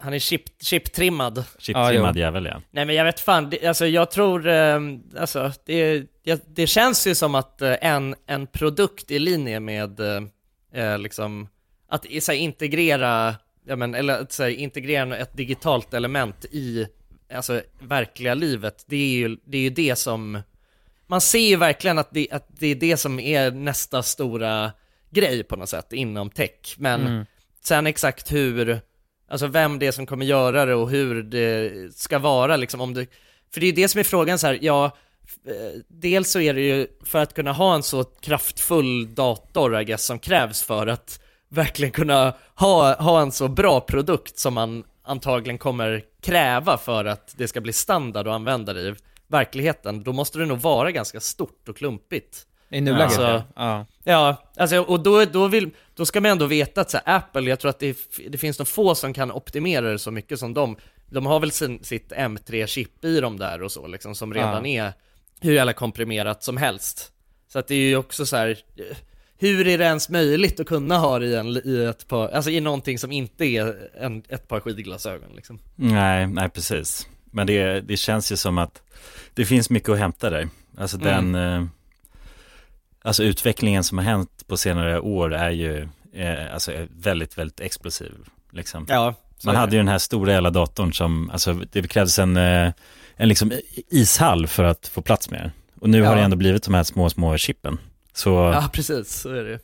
[0.00, 1.44] Han är chip, chiptrimmad.
[1.58, 2.60] Chiptrimmad jävel ja.
[2.70, 4.78] Nej men jag vet fan, det, alltså jag tror, eh,
[5.18, 10.00] alltså det, jag, det känns ju som att eh, en, en produkt i linje med
[10.00, 10.22] eh,
[10.84, 11.48] eh, liksom,
[11.88, 13.34] att så här, integrera,
[13.66, 16.86] ja men, eller att så här, integrera ett digitalt element i,
[17.34, 20.42] alltså verkliga livet, det är ju det, är ju det som,
[21.06, 24.72] man ser ju verkligen att det, att det är det som är nästa stora
[25.10, 27.24] grej på något sätt inom tech, men Mm.
[27.62, 28.80] sen exakt hur,
[29.30, 32.94] alltså vem det är som kommer göra det och hur det ska vara liksom om
[32.94, 33.06] det,
[33.54, 34.84] för det är det som är frågan så här, ja,
[35.46, 39.84] eh, dels så är det ju för att kunna ha en så kraftfull dator I
[39.84, 44.84] guess, som krävs för att verkligen kunna ha, ha en så bra produkt som man
[45.02, 48.94] antagligen kommer kräva för att det ska bli standard att använda det i
[49.26, 52.46] verkligheten, då måste det nog vara ganska stort och klumpigt.
[52.70, 53.44] I nuläget Alltså, ja.
[53.56, 53.86] ja.
[54.04, 57.42] Ja, alltså, och då, då, vill, då ska man ändå veta att så här, Apple,
[57.50, 57.96] jag tror att det,
[58.28, 60.76] det finns nog få som kan optimera det så mycket som de.
[61.10, 64.92] De har väl sin, sitt M3-chip i dem där och så liksom, som redan är
[65.40, 67.12] hur jävla komprimerat som helst.
[67.52, 68.58] Så att det är ju också så här.
[69.38, 72.50] hur är det ens möjligt att kunna ha det i, en, i ett par, alltså
[72.50, 75.58] i någonting som inte är en, ett par skidglasögon liksom?
[75.74, 77.08] Nej, nej precis.
[77.24, 78.82] Men det, det känns ju som att
[79.34, 80.48] det finns mycket att hämta där.
[80.78, 81.32] Alltså Mm.
[81.32, 81.68] den, eh,
[83.08, 88.12] alltså utvecklingen som har hänt på senare år är ju eh, alltså väldigt, väldigt explosiv.
[88.52, 88.86] Liksom.
[88.88, 92.72] Ja, Man hade ju den här stora jävla datorn som, alltså det krävdes en, eh,
[93.16, 93.52] en liksom
[93.90, 95.50] ishall för att få plats med den.
[95.80, 96.14] Och nu har Ja.
[96.18, 97.78] det ändå blivit de här små, små chippen.
[98.12, 99.58] Så Ja, precis, så är det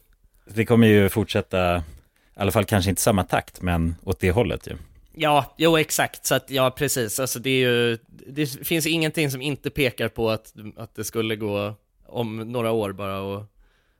[0.47, 1.80] det kommer ju fortsätta, i
[2.36, 4.76] alla fall kanske inte samma takt, men åt det hållet ju.
[5.16, 9.42] Ja, jo exakt, så att ja precis, alltså det är ju, det finns ingenting som
[9.42, 11.74] inte pekar på att, att det skulle gå
[12.15, 13.43] om några år bara och,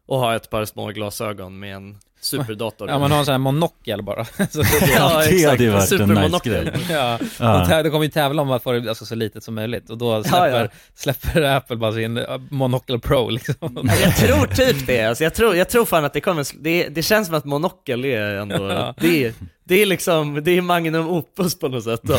[0.07, 2.89] och ha ett par små glasögon med en superdator.
[2.89, 4.25] Ja man har en sån här monokel bara.
[4.51, 4.63] så
[4.97, 5.51] Ja, det exakt.
[5.51, 6.53] hade ju varit en nice Supermonokel.
[6.65, 6.87] grej.
[6.91, 7.83] Ja, Ja.
[7.83, 10.23] de kommer ju tävla om att få det alltså, så litet som möjligt och då
[10.25, 10.69] släpper, ja.
[10.95, 13.55] släpper Apple bara sin uh, Monocle Pro liksom.
[13.85, 16.89] Ja, Jag tror typ det, alltså jag, tror, jag tror fan att det kommer, det,
[16.89, 18.95] det känns som att monokel är ändå, Ja.
[19.01, 19.33] det, är,
[19.65, 22.01] det är liksom, det är magnum opus på något sätt.
[22.09, 22.17] Då,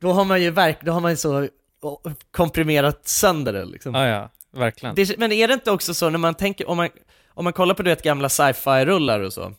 [0.00, 1.48] då har man ju verk, då har man ju så
[2.30, 3.94] komprimerat sönder det liksom.
[3.94, 4.94] Ja, ja, verkligen.
[4.94, 6.88] Det, men är det inte också så när man tänker, om man,
[7.28, 9.52] om man kollar på du vet, gamla sci-fi-rullar och så,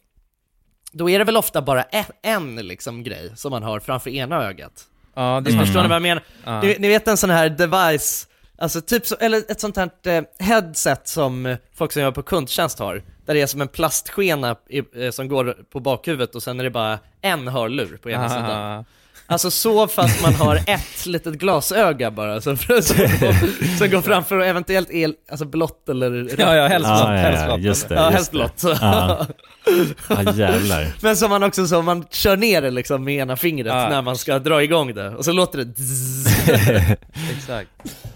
[0.92, 4.44] då är det väl ofta bara en, en liksom grej som man har framför ena
[4.44, 4.86] ögat?
[5.16, 6.24] Ja, det är Förstår ni vad jag menar?
[6.46, 6.62] Ja.
[6.62, 10.24] Ni, ni vet en sån här device, alltså typ så, eller ett sånt här eh,
[10.40, 15.04] headset som folk som jobbar på kundtjänst har, där det är som en plastskena i,
[15.06, 18.30] eh, som går på bakhuvudet och sen är det bara en hörlur på ena Ah.
[18.30, 18.86] sidan.
[19.32, 22.82] Alltså så fast man har ett litet glasöga bara som, som,
[23.78, 26.34] som går framför och eventuellt är alltså blått eller rött.
[26.38, 27.96] Ja, ja, helst blått, Ja, ja, just det.
[27.96, 28.64] Ja, helst blått.
[28.82, 29.26] Ja.
[30.10, 30.88] ja, jävlar.
[31.02, 33.90] Men som man också så, man kör ner det liksom med ena fingret Ja.
[33.90, 35.66] när man ska dra igång det och så låter det
[37.38, 37.70] Exakt.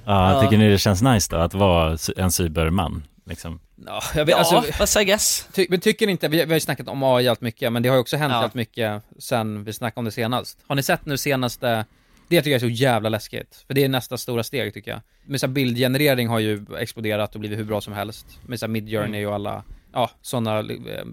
[0.06, 0.42] Ja, Ja.
[0.42, 3.04] tycker ni det känns nice då att vara en cyberman?
[3.26, 3.60] Liksom?
[3.86, 5.48] Ja, jag vet, alltså, fast I guess.
[5.54, 7.84] ty, men tycker ni inte, vi, vi har ju snackat om AI allt mycket, men
[7.84, 8.38] det har ju också hänt Ja.
[8.38, 10.58] allt mycket sen vi snackade om det senast.
[10.68, 11.86] Har ni sett nu senaste,
[12.28, 15.02] det tycker jag är så jävla läskigt, för det är nästa stora steg tycker jag.
[15.26, 18.66] Med så här bildgenerering har ju exploderat och blivit hur bra som helst, med så
[18.66, 19.30] här Midjourney Mm.
[19.30, 19.64] och alla,
[19.94, 20.66] ja, sådana eh,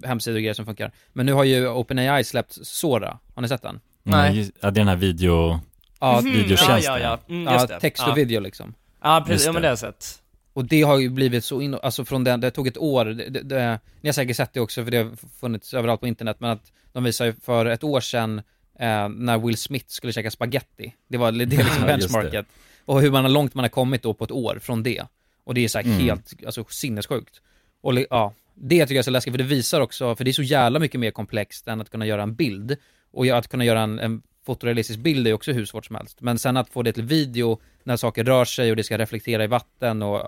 [0.03, 0.91] hemsidor och grejer som funkar.
[1.13, 3.79] Men nu har ju OpenAI släppt Sora, har ni sett den?
[4.03, 4.27] Nej.
[4.27, 5.59] Mm, just- ja, det är den här video...
[5.99, 6.81] Ja, Mhm, videotjänsten.
[6.83, 7.33] Ja, ja, ja.
[7.35, 8.11] Mm, just ja text ja.
[8.11, 8.73] och video liksom.
[9.03, 9.45] Ja, precis.
[9.45, 9.65] Ja, men det.
[9.65, 10.21] det har jag sett.
[10.53, 13.29] Och det har ju blivit så in, alltså från den, det tog ett år, det,
[13.29, 16.37] det, det, ni har säkert sett det också för det har funnits överallt på internet,
[16.39, 18.41] men att de visar ju för ett år sedan
[18.79, 20.95] eh, när Will Smith skulle käka spaghetti.
[21.07, 22.45] Det var det är liksom benchmarket.
[22.85, 25.03] Och hur man långt man har kommit då på ett år från det.
[25.43, 25.99] Och det är så här Mm.
[25.99, 27.41] helt, alltså sinnessjukt.
[27.81, 30.33] Och ja, det tycker jag är så läskigt för det visar också, för det är
[30.33, 32.77] så jävla mycket mer komplext än att kunna göra en bild.
[33.11, 36.21] Och att kunna göra en, en fotorealistisk bild är också hur svårt som helst.
[36.21, 39.43] Men sen att få det till video när saker rör sig och det ska reflektera
[39.43, 40.21] i vatten och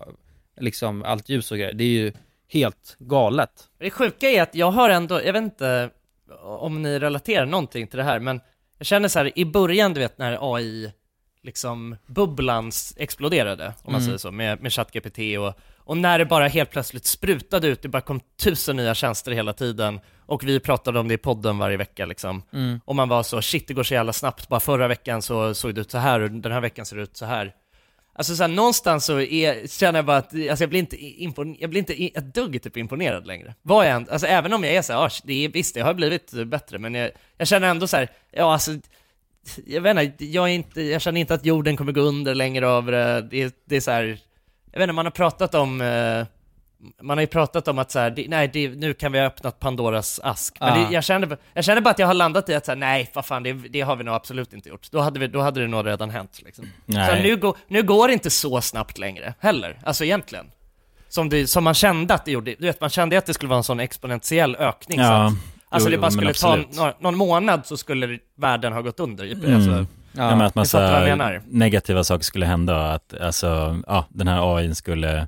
[0.59, 2.13] liksom allt ljus och grejer, det är ju
[2.47, 3.69] helt galet.
[3.77, 5.89] Det sjuka är att jag har ändå, jag vet inte
[6.41, 8.41] om ni relaterar någonting till det här, men
[8.77, 10.91] jag känner så här i början, du vet när AI
[11.41, 14.05] liksom bubblan exploderade, om man Mm.
[14.05, 15.53] säger så, med, med ChatGPT och,
[15.85, 19.53] och när det bara helt plötsligt sprutade ut, det bara kom tusen nya tjänster hela
[19.53, 22.43] tiden och vi pratade om det i podden varje vecka liksom.
[22.53, 22.79] Mm.
[22.85, 25.75] Och man var så, shit det går så jävla snabbt, bara förra veckan så såg
[25.75, 27.53] det ut så här och den här veckan ser det ut så här.
[28.15, 31.55] Alltså så här, någonstans så är, känner jag bara att, alltså jag blir inte, impon,
[31.59, 33.55] jag blir inte ett dugg typ imponerad längre.
[33.61, 35.81] Vad jag än, alltså även om jag är så här, ah, det är, visst det
[35.81, 38.71] har blivit bättre, men jag, jag känner ändå så här, ja alltså,
[39.65, 42.67] jag vet inte, jag, är inte, jag känner inte att jorden kommer gå under längre
[42.67, 44.19] av det, det, det är så här,
[44.73, 46.25] jag vet inte, man har pratat om, eh,
[47.01, 49.25] man har ju pratat om att så här, det, nej det, nu kan vi ha
[49.25, 50.87] öppnat Pandoras ask, men Ja.
[50.87, 53.11] det, jag, känner, jag känner bara att jag har landat i att så här, nej
[53.13, 54.91] vad fan, det, har vi nog absolut inte gjort.
[54.91, 56.65] Då hade, vi, då hade det nog redan hänt liksom.
[56.87, 60.45] Så nu, går, nu går det inte så snabbt längre, heller, alltså egentligen.
[61.09, 63.57] Som, som man kände att det gjorde, du vet man kände att det skulle vara
[63.57, 65.25] en sån exponentiell ökning så Ja.
[65.27, 65.33] att,
[65.69, 69.25] Alltså Jo, det bara skulle ta några, någon månad så skulle världen ha gått under.
[69.33, 69.87] Mm.
[70.15, 74.75] Alltså, ja, men att massa negativa saker skulle hända att alltså, ja, den här AI
[74.75, 75.27] skulle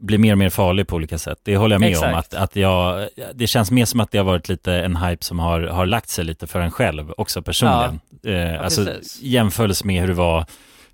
[0.00, 1.38] bli mer och mer farlig på olika sätt.
[1.42, 2.04] Det håller jag med om.
[2.04, 2.34] Exakt.
[2.34, 5.38] Att, att jag, det känns mer som att det har varit lite en hype som
[5.38, 8.00] har, har lagt sig lite för en själv också personligen.
[8.24, 9.22] Eh, alltså precis.
[9.22, 10.46] jämförelse med hur det var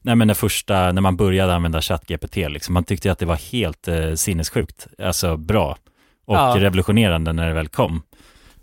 [0.06, 3.52] Nej men den första, när man började använda ChatGPT liksom, man tyckte att det var
[3.52, 5.76] helt eh, sinnessjukt, alltså bra
[6.26, 6.54] och Ja.
[6.58, 8.02] revolutionerande när det väl kom.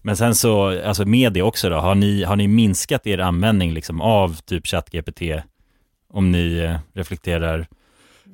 [0.05, 3.73] Men sen så, alltså med det också då, har ni, har ni minskat er användning
[3.73, 5.21] liksom av typ ChatGPT
[6.09, 7.67] om ni eh, reflekterar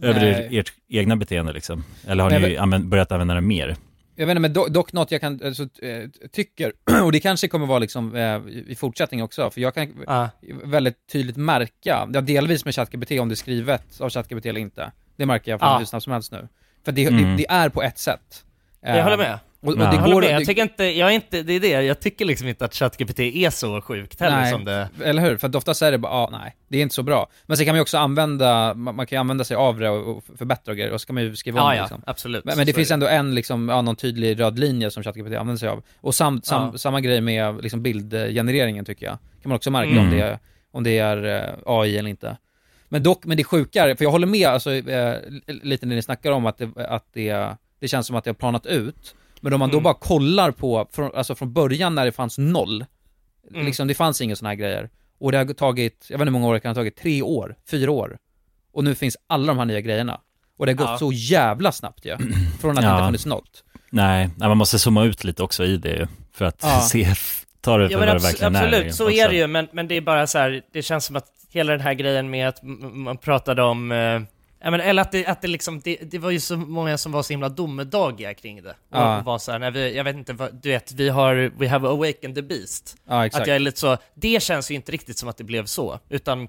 [0.01, 0.47] över Nej.
[0.55, 1.83] er, ert egna beteende liksom?
[2.07, 3.75] Eller har Nej, ni använt, börjat använda det mer?
[4.15, 6.71] Jag vet inte, men dock, dock något jag kan, alltså, eh, tycker,
[7.03, 10.29] och det kanske kommer vara liksom eh, i i fortsättning också, för jag kan Ja.
[10.63, 14.91] väldigt tydligt märka, ja, delvis med ChatGPT om det är skrivet av ChatGPT eller inte.
[15.15, 15.77] Det märker jag från Ja.
[15.77, 16.47] hur snabbt som helst nu.
[16.85, 17.23] För det, Mm.
[17.23, 18.43] det, det är på ett sätt.
[18.81, 19.39] Jag håller med.
[19.61, 20.31] Och, och det jag går, med.
[20.31, 22.73] Jag det- tycker inte, jag är inte, det är det, jag tycker liksom inte att
[22.75, 24.89] ChatGPT är så sjukt heller Nej, som det...
[25.03, 25.37] eller hur?
[25.37, 27.29] För att oftast är det bara, ah, nej, det är inte så bra.
[27.45, 30.17] Men sen kan man ju också använda, man, kan ju använda sig av det och,
[30.17, 32.01] och förbättra grejer, och så kan man ju skriva om Ja, det liksom.
[32.05, 32.45] absolut.
[32.45, 35.03] Men, men det Så finns är ändå en, liksom, ja, någon tydlig röd linje som
[35.03, 35.83] ChatGPT använder sig av.
[36.01, 36.77] Och sam, sam, Ja.
[36.77, 39.17] samma grej med liksom, bildgenereringen tycker jag.
[39.41, 40.17] Kan man också märka om, Mm.
[40.17, 40.39] det,
[40.71, 42.37] om det är eh, AI eller inte.
[42.89, 45.15] Men dock, men det är sjukare, för jag håller med alltså, eh,
[45.47, 47.47] lite när ni snackar om att, det, att det,
[47.79, 49.15] det känns som att det har planat ut.
[49.39, 49.83] Men om man då Mm.
[49.83, 52.85] bara kollar på, från, alltså från början när det fanns noll,
[53.53, 53.65] Mm.
[53.65, 54.89] liksom det fanns inga sådana här grejer.
[55.19, 57.21] Och det har tagit, jag vet inte hur många år det kan ha tagit, tre
[57.21, 58.17] år, fyra år.
[58.73, 60.21] Och nu finns alla de här nya grejerna.
[60.57, 60.97] Och det har gått Ja.
[60.97, 62.17] så jävla snabbt ju.
[62.61, 62.95] Från att det Ja.
[62.97, 63.63] inte funnits något.
[63.89, 66.79] Nej, nej, man måste zooma ut lite också i det ju, för att Ja.
[66.91, 67.07] se,
[67.61, 68.91] ta det för Ja vad det verkligen absolut, är.
[68.91, 69.15] så också.
[69.15, 71.71] är det ju, men, men det är bara så här, det känns som att hela
[71.71, 72.59] den här grejen med att
[72.93, 74.21] man pratade om, eh,
[74.61, 77.11] ja, men, eller att det, att det liksom, det, det var ju så många som
[77.11, 78.75] var så himla domedagiga kring det.
[78.89, 81.51] Och, och var så här, när vi, jag vet inte, vad, du vet, vi har,
[81.57, 82.97] we have awakened the beast.
[83.05, 83.35] Exakt.
[83.35, 85.99] Att jag är lite så, det känns ju inte riktigt som att det blev så,
[86.09, 86.47] utan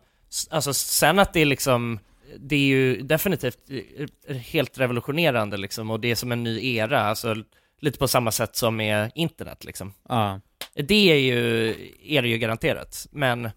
[0.51, 1.99] alltså sen att det liksom,
[2.37, 3.59] det är ju definitivt
[4.29, 7.35] eh, helt revolutionerande liksom, och det är som en ny era, alltså
[7.81, 9.95] lite på samma sätt som med internet liksom.
[10.09, 10.41] Ja.
[10.75, 11.69] Det är ju,
[12.03, 13.51] är det ju garanterat, men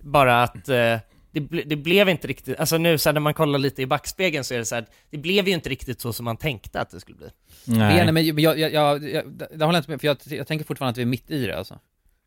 [0.00, 0.98] bara att eh,
[1.34, 3.86] det, ble, det blev inte riktigt, alltså nu så här, när man kollar lite i
[3.86, 6.80] backspegeln så är det så här, det blev ju inte riktigt så som man tänkte
[6.80, 7.28] att det skulle bli.
[7.64, 8.06] Nej.
[8.06, 10.64] Det, men jag, jag, jag, jag, det håller jag inte med, för jag, jag tänker
[10.64, 11.78] fortfarande att vi är mitt i det alltså.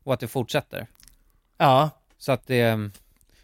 [0.04, 0.86] Och att det fortsätter.
[1.58, 1.90] Ja.
[2.18, 2.90] Så att det,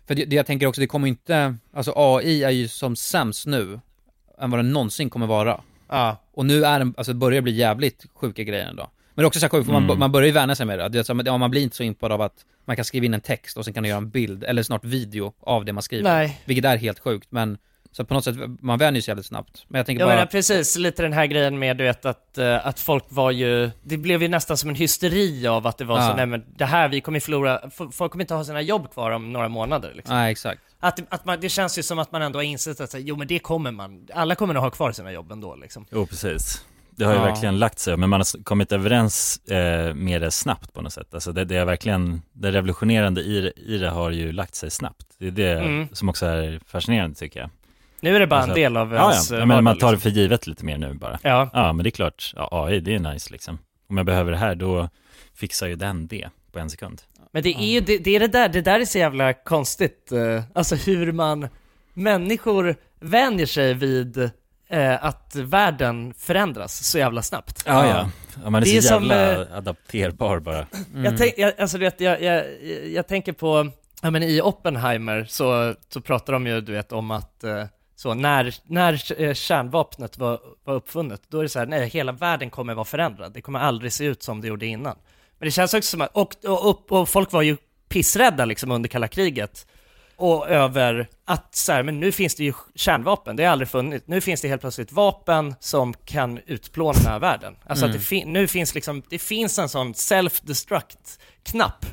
[0.07, 3.47] för det, det jag tänker också, det kommer inte, alltså AI är ju som sämst
[3.47, 3.81] nu,
[4.39, 5.61] än vad den någonsin kommer vara.
[5.89, 6.17] Ja.
[6.33, 8.91] Och nu är den, alltså det börjar bli jävligt sjuka grejer ändå.
[9.15, 9.99] Men det är också så här man, Mm.
[9.99, 10.89] man börjar ju vänja sig med det.
[10.89, 13.57] det ja, man blir inte så impad av att man kan skriva in en text
[13.57, 16.11] och sen kan du göra en bild, eller snart video av det man skriver.
[16.11, 16.41] Nej.
[16.45, 17.59] Vilket är helt sjukt, men
[17.93, 19.65] så på något sätt, man vänjer sig jävligt snabbt.
[19.69, 20.15] Men jag tänker Jag bara...
[20.15, 23.71] menar precis, lite den här grejen med du vet att, eh, att folk var ju,
[23.83, 26.09] det blev ju nästan som en hysteri av att det var Ja.
[26.11, 27.61] så, nej men det här, vi kommer förlora,
[27.93, 30.17] folk kommer inte ha sina jobb kvar om några månader liksom.
[30.17, 30.61] Nej, exakt.
[30.81, 33.27] Att, att man, det känns ju som att man ändå har insett att jo men
[33.27, 35.87] det kommer man, alla kommer nog ha kvar sina jobb ändå liksom.
[35.91, 36.65] Jo, precis.
[36.97, 37.25] Det har ju Ja.
[37.25, 41.15] verkligen lagt sig, men man har kommit överens eh, med det snabbt på något sätt.
[41.15, 44.71] Alltså det, det är verkligen, det revolutionerande i det, i det har ju lagt sig
[44.71, 45.07] snabbt.
[45.19, 45.89] Det är det Mm.
[45.93, 47.51] som också är fascinerande tycker jag.
[48.01, 49.47] Nu är det bara Alltså en del av ja, ens ja.
[49.47, 50.11] menar, man tar det liksom.
[50.11, 51.19] för givet lite mer nu bara.
[51.23, 51.51] Ja.
[51.53, 53.59] Ja, men det är klart, ja, AI det är nice liksom.
[53.89, 54.89] Om jag behöver det här, då
[55.35, 57.03] fixar ju den det på en sekund.
[57.33, 60.13] Men det är ju det, det, är det där, det där är så jävla konstigt,
[60.13, 61.49] eh, alltså hur man,
[61.95, 64.31] människor vänjer sig vid
[64.69, 67.62] eh, att världen förändras så jävla snabbt.
[67.67, 68.11] Ja, ja.
[68.45, 70.67] ja man är, Det är så som, jävla eh, adapterbar bara.
[70.95, 72.45] Jag, tänk, jag, alltså, vet, jag, jag,
[72.93, 73.71] jag tänker på,
[74.03, 77.65] ja, men i Oppenheimer så, så pratar de ju du vet om att eh,
[77.97, 82.12] så när, när eh, kärnvapnet var, var uppfunnet, då är det så här, nej, hela
[82.12, 83.33] världen kommer vara förändrad.
[83.33, 84.97] Det kommer aldrig se ut som det gjorde innan.
[85.39, 87.57] Men det känns också som att, och, och, och, och folk var ju
[87.89, 89.67] pissrädda liksom under kalla kriget.
[90.17, 94.05] Och över att så här, men nu finns det ju kärnvapen, det har aldrig funnits.
[94.09, 97.57] Nu finns det helt plötsligt vapen som kan utplåna världen.
[97.67, 97.95] Alltså Mm.
[97.95, 101.87] att det fin- nu finns liksom, det finns en sån self-destruct-knapp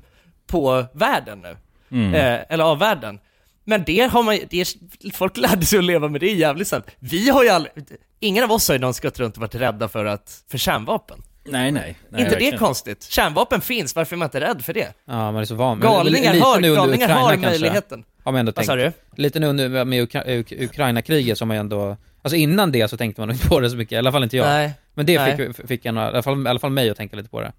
[0.47, 1.57] på världen nu.
[1.91, 2.13] Mm.
[2.13, 3.19] Eh, eller av världen.
[3.63, 6.89] Men det har man det är, folk lärde sig att leva med det jävligt snabbt.
[6.99, 7.73] Vi har ju aldrig,
[8.19, 11.21] ingen av oss har ju någonsin gått runt och varit rädda för, att, för kärnvapen.
[11.43, 11.97] Nej, nej.
[12.09, 12.57] nej inte det verkligen.
[12.59, 13.03] konstigt?
[13.03, 14.93] Kärnvapen finns, varför är man inte rädd för det?
[15.05, 15.77] Ja, man är så van.
[15.77, 18.03] Men Galningar lite har- nu under galningar Ukraina har kanske, möjligheten.
[18.23, 18.97] Har man ändå Vad tänkt.
[19.15, 22.97] Lite nu under med Ukra- Uk- Ukraina-kriget som man ju ändå, alltså innan det så
[22.97, 24.45] tänkte man nog inte på det så mycket, i alla fall inte jag.
[24.45, 24.71] Nej.
[24.93, 25.37] Men det Nej.
[25.53, 27.51] fick, fick jag, i alla, fall, i alla fall mig att tänka lite på det.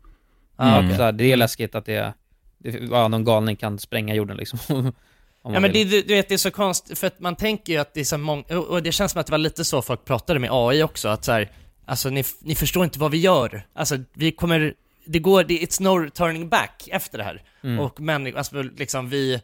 [0.56, 0.96] Ah, okej.
[0.96, 2.12] så här, det är läskigt att det,
[2.58, 4.58] det, ja, någon galning kan spränga jorden liksom.
[5.44, 7.94] Ja men det, du, vet, det är så konstigt, för att man tänker ju att
[7.94, 10.38] det är så många, och det känns som att det var lite så folk pratade
[10.40, 11.50] med AI också, att så här,
[11.86, 13.66] alltså ni, ni förstår inte vad vi gör.
[13.74, 14.74] Alltså vi kommer,
[15.06, 17.42] det går, det, it's no turning back efter det här.
[17.64, 17.80] Mm.
[17.80, 19.40] Och människor, alltså liksom vi,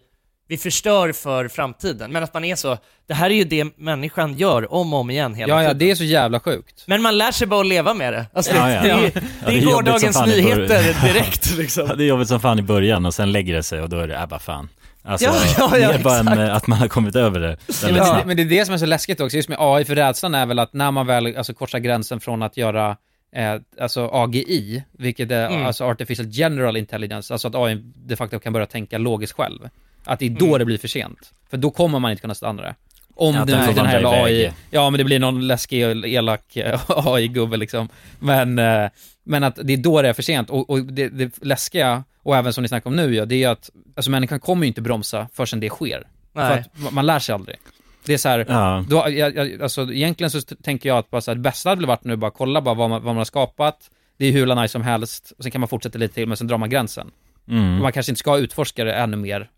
[0.48, 2.12] vi förstör för framtiden.
[2.12, 5.10] Men att man är så, det här är ju det människan gör om och om
[5.10, 5.78] igen hela Ja, ja, tiden.
[5.78, 6.84] det är så jävla sjukt.
[6.86, 8.26] Men man lär sig bara att leva med det.
[8.32, 8.82] Alltså, Ja, ja.
[8.82, 8.96] det, Ja.
[8.98, 11.86] är, Ja, det det är är jobbigt som gårdagens nyheter direkt liksom.
[11.88, 13.98] Ja, det är jobbigt som fan i början och sen lägger det sig och då
[13.98, 14.68] är det, äh, bara fan.
[15.08, 17.56] Alltså, Ja, ja, ja, mer bara än eh, att man har kommit över det.
[17.66, 19.84] Ja, men, det, men det är det som är så läskigt också, just med AI,
[19.84, 22.96] för rädslan är väl att när man väl alltså, korsar gränsen från att göra
[23.36, 25.66] eh, alltså AGI, vilket är Mm.
[25.66, 29.68] alltså Artificial General Intelligence, alltså att AI de facto kan börja tänka logiskt själv.
[30.04, 30.58] Att det är då Mm.
[30.58, 31.32] det blir för sent.
[31.50, 32.74] För då kommer man inte kunna stanna det.
[33.18, 34.10] Om Ja, det, den får den här jävla.
[34.10, 37.88] AI, ja men det blir någon läskig, elak eh, AI-gubbe liksom.
[38.18, 38.90] Men, eh,
[39.24, 40.50] men att det är då det är för sent.
[40.50, 43.38] Och, och det, det läskiga, och även som ni snackar om nu ja, det är
[43.38, 46.06] ju att, alltså människan kommer ju inte bromsa förrän det sker.
[46.32, 46.48] Nej.
[46.74, 47.56] För att man- lär sig aldrig.
[48.04, 48.84] Det är så här, Ja.
[48.88, 51.80] då, jag, jag, alltså egentligen så tänker jag att bara så här, det bästa hade
[51.80, 54.54] väl varit nu bara kolla bara vad man, vad man har skapat, det är hur
[54.54, 57.10] nice som helst, och sen kan man fortsätta lite till, men sen drar man gränsen.
[57.48, 57.78] Mm.
[57.82, 59.50] Man kanske inte ska utforska det ännu mer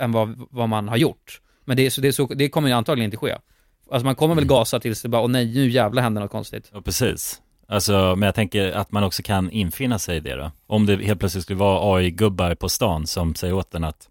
[0.00, 1.40] än vad, vad man har gjort.
[1.66, 3.36] Men det, är, så, det, är så, det kommer ju antagligen inte ske.
[3.90, 6.70] Alltså man kommer väl gasa tills det bara, åh nej, nu jävlar händer något konstigt.
[6.72, 7.40] Ja, precis.
[7.68, 10.50] Alltså, men jag tänker att man också kan infinna sig i det då.
[10.66, 14.08] Om det helt plötsligt skulle vara AI-gubbar på stan som säger åt en att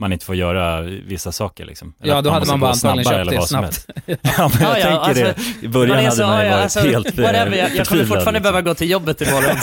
[0.00, 1.94] man inte får göra vissa saker liksom.
[2.02, 3.86] Eller Ja, då hade man bara antagligen snabbare köpt eller det snabbt.
[4.06, 4.20] helst.
[4.38, 5.66] Ja, men jag Ja, ja, tänker alltså, det.
[5.66, 8.02] I början hade så, man ju ja, varit alltså, helt eh, whatever, jag, jag kommer
[8.04, 8.42] fortfarande liksom.
[8.42, 9.56] behöva gå till jobbet imorgon.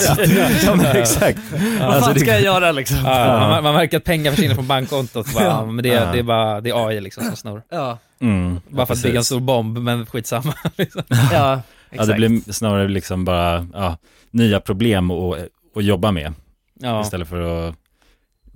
[0.66, 1.38] Ja, men exakt.
[1.80, 2.98] Vad Alltså, fan ska jag göra liksom?
[3.04, 5.66] Ja, man, man märker att pengar försvinner från bankkontot, bara, ja.
[5.66, 6.12] men det, är- Ja.
[6.12, 7.62] det är bara, det är AI liksom som snor.
[7.70, 10.54] Ja, Mm, Bara för att bygga en stor bomb, men skitsamma.
[10.76, 11.02] liksom.
[11.08, 11.60] ja, Ja,
[11.90, 12.08] exakt.
[12.08, 13.96] det blir snarare liksom bara ja,
[14.30, 15.38] nya problem att,
[15.76, 16.32] att jobba med
[16.80, 17.00] Ja.
[17.02, 17.74] istället för att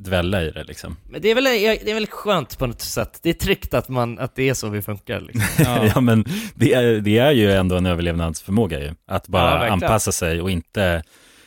[0.02, 0.96] dvälla i det liksom.
[1.10, 3.18] Men det är, väl, det är väl skönt på något sätt.
[3.22, 5.42] Det är tryggt att, man, att det är så vi funkar liksom.
[5.94, 6.24] Ja, men
[6.54, 8.88] det är, det är ju ändå en överlevnadsförmåga ju.
[8.88, 9.72] Att Ja, bara verkligen.
[9.72, 11.02] anpassa sig och inte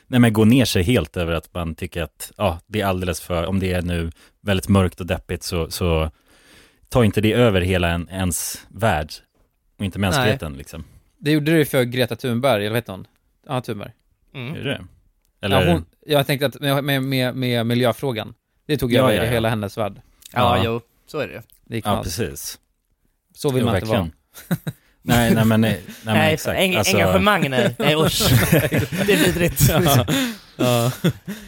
[0.08, 3.22] nej, men gå ner sig helt över att man tycker att ja, det är alldeles
[3.22, 6.12] för, om det är nu väldigt mörkt och deppigt så, så
[6.90, 9.10] ta inte det över hela en, ens värld
[9.80, 10.84] och inte mänskligheten liksom.
[11.18, 13.08] Det gjorde det för Greta Thunberg, eller vad heter hon?
[13.48, 13.92] Ja, Thunberg.
[14.34, 14.56] Mm.
[14.56, 14.86] Är det
[15.42, 15.66] Eller?
[15.66, 18.34] Ja, hon, jag tänkte att med, med, med miljöfrågan,
[18.66, 19.30] det tog Ja, över ja, ja.
[19.32, 20.02] hela hennes värld.
[20.32, 20.64] Ja, Ja.
[20.66, 22.60] jo, så är det Det gick Ja, precis.
[23.34, 24.10] Så vill Jo, man inte vara.
[25.06, 26.60] nej, nej men, nej, nej, Nej, exakt.
[26.60, 28.22] eng- Alltså- engagemang nej, nej usch.
[29.08, 29.62] det är vidrigt.
[29.70, 30.06] Ja.
[30.58, 30.92] Ja.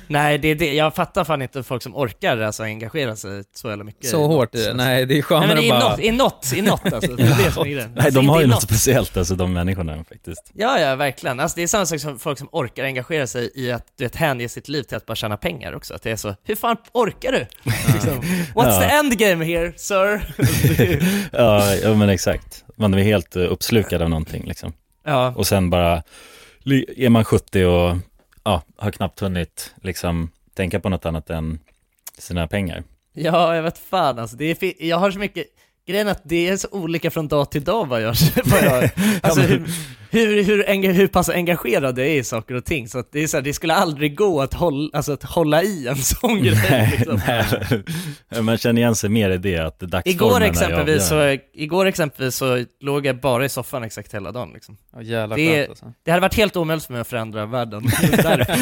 [0.08, 0.74] Nej, det är det.
[0.74, 4.10] jag fattar fan inte folk som orkar alltså engagera sig så jävla mycket.
[4.10, 4.74] Så i hårt är det.
[4.74, 6.02] Nej, det är skönare men i att bara...
[6.02, 7.12] i något, i något alltså.
[7.16, 7.92] Det är det som är grejen.
[7.96, 10.52] Nej, Alltså, de har inte ju i något speciellt alltså, de människorna faktiskt.
[10.54, 11.40] Ja, ja, verkligen.
[11.40, 14.16] Alltså det är samma sak som folk som orkar engagera sig i att, du vet,
[14.16, 15.94] hänge sitt liv till att bara tjäna pengar också.
[15.94, 17.46] Att det är så, hur fan orkar du?
[17.94, 18.22] liksom,
[18.56, 18.80] What's Ja.
[18.80, 20.22] the end game here, sir?
[21.38, 22.64] ja, ja, men exakt.
[22.80, 24.74] Man är helt eh, uppslukad av någonting liksom.
[25.04, 26.04] ja, Och sen bara,
[26.98, 27.98] är man 70 och
[28.44, 31.60] ja, har knappt hunnit liksom tänka på något annat än
[32.18, 32.84] sina pengar.
[33.14, 34.38] ja, jag vet fan alltså.
[34.38, 35.48] Det är, jag har så mycket,
[35.88, 38.16] grejen är att det är så olika från dag till dag vad jag,
[38.46, 38.90] vad jag
[39.22, 39.66] alltså hur,
[40.12, 42.88] hur, hur, hur pass engagerad jag är i saker och ting.
[42.88, 45.64] Så att det är så här, det skulle aldrig gå att hålla, alltså att hålla
[45.64, 47.22] i en sån grej Nej, liksom.
[48.30, 48.42] nej.
[48.42, 52.36] Man känner igen sig mer i det, att dagsformen Igår är exempelvis, så, igår exempelvis
[52.36, 54.78] så låg jag bara i soffan exakt hela dagen liksom.
[54.94, 55.94] Ja, jävla Det, skönt alltså.
[56.04, 57.84] det hade varit helt omöjligt för mig att förändra världen.
[58.12, 58.58] Där.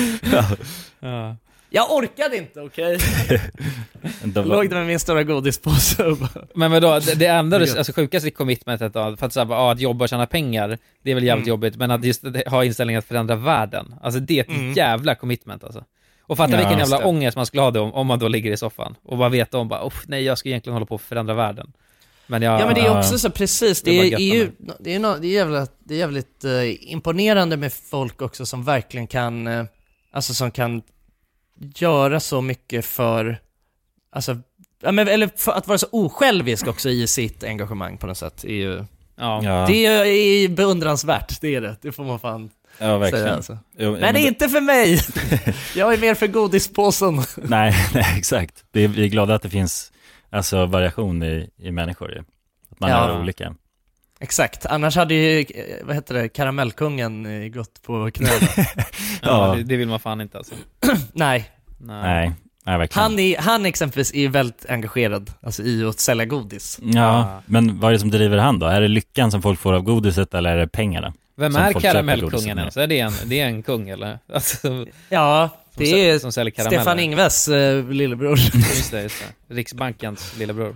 [0.99, 1.37] Ja.
[1.75, 2.97] Jag orkade inte, okej?
[4.23, 6.45] Var- Låg där med min stora godispåse bara...
[6.55, 9.79] Men vadå, det, det enda du, alltså sjukaste commitmentet då, för att säga, ja, att
[9.79, 11.49] jobba och tjäna pengar, det är väl jävligt Mm.
[11.49, 14.73] jobbigt, men att just ha inställningen att förändra världen, alltså det är ett Mm.
[14.73, 15.83] jävla commitment alltså.
[16.21, 17.05] Och fatta Ja, vilken jävla det.
[17.05, 19.53] ångest man skulle ha då om, om man då ligger i soffan och bara vet
[19.53, 21.71] om bara, "Uff, nej jag ska egentligen hålla på att förändra världen.
[22.27, 24.51] Men jag, Ja men det är också så, precis, Det det är är, bara ju,
[24.79, 28.63] det är, no, det är jävligt, det är jävligt eh, imponerande med folk också som
[28.63, 29.65] verkligen kan, eh,
[30.11, 30.81] alltså som kan
[31.59, 33.37] göra så mycket för,
[34.11, 34.37] alltså,
[34.81, 38.43] ja, men, eller för att vara så osjälvisk också i sitt engagemang på något sätt,
[38.43, 38.85] är ju,
[39.15, 39.41] ja.
[39.43, 39.65] Ja.
[39.67, 43.25] det är, är beundransvärt, det är det, det får man fan Ja, verkligen.
[43.25, 43.57] säga alltså.
[43.77, 44.99] Jo, Men, men det inte för mig!
[45.75, 47.21] Jag är mer för godispåsen.
[47.37, 48.63] Nej, nej, exakt.
[48.71, 49.91] Det är, vi är glada att det finns
[50.29, 52.23] alltså, variation i, i människor.
[52.71, 53.09] Att man Ja.
[53.09, 53.55] är olika.
[54.19, 55.45] Exakt, annars hade ju, eh,
[55.85, 58.31] vad heter det, karamellkungen eh, gått på knäna.
[58.57, 58.75] ja,
[59.21, 59.55] Ja.
[59.65, 60.55] det, vill man fan inte alltså.
[61.13, 62.31] Nej, Nej.
[62.65, 62.87] Nej.
[62.91, 66.79] Han, är, han exempelvis är ju väldigt engagerad alltså, i att sälja godis.
[66.83, 68.65] Ja, men vad är det som driver han då?
[68.65, 71.13] Är det lyckan som folk får av godiset eller är det pengarna?
[71.37, 72.77] Vem som är karamellkungen ens?
[72.77, 74.19] Är det en, det är en kung eller?
[74.33, 76.31] Alltså, Ja, Som det sä- är som.
[76.65, 78.37] Stefan Ingves eh, lillebror.
[78.53, 79.55] just det, just det.
[79.55, 80.75] Riksbankens lillebror.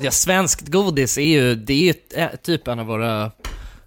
[0.00, 3.06] Ja, svenskt godis är ju, det är ju eh, typ en av våra...
[3.20, 3.30] Ja,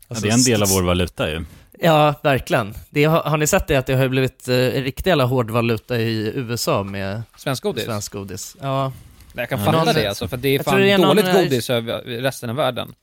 [0.08, 1.46] alltså, det är en del av vår valuta ju.
[1.80, 2.74] Ja, verkligen.
[2.90, 5.98] Det har, har ni sett det att det har blivit eh, riktig jävla hård valuta
[5.98, 7.86] i USA med Svensk godis?
[7.86, 8.56] svensk godis.
[8.62, 8.92] Ja.
[9.34, 9.66] Jag kan Ja.
[9.66, 11.70] fatta Någon- det alltså, för det är Jag fan det är någon, dåligt eh, godis
[11.70, 12.94] över resten av världen.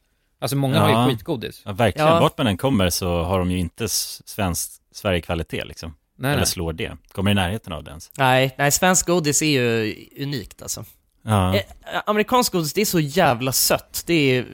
[0.40, 1.62] Alltså många har ju skitgodis.
[1.64, 2.08] Ja, verkligen.
[2.08, 2.20] Ja.
[2.20, 5.94] Vart man än kommer så har de ju inte svensk Sverige-kvalitet liksom.
[6.18, 6.46] Nej, Eller nej.
[6.46, 6.96] slår det.
[7.12, 8.10] Kommer i närheten av det ens.
[8.18, 10.84] Nej, nej, svensk godis är ju unikt alltså.
[11.26, 11.54] Ja.
[11.56, 11.62] Eh,
[12.06, 14.02] amerikansk godis, det är så jävla sött.
[14.06, 14.46] Det är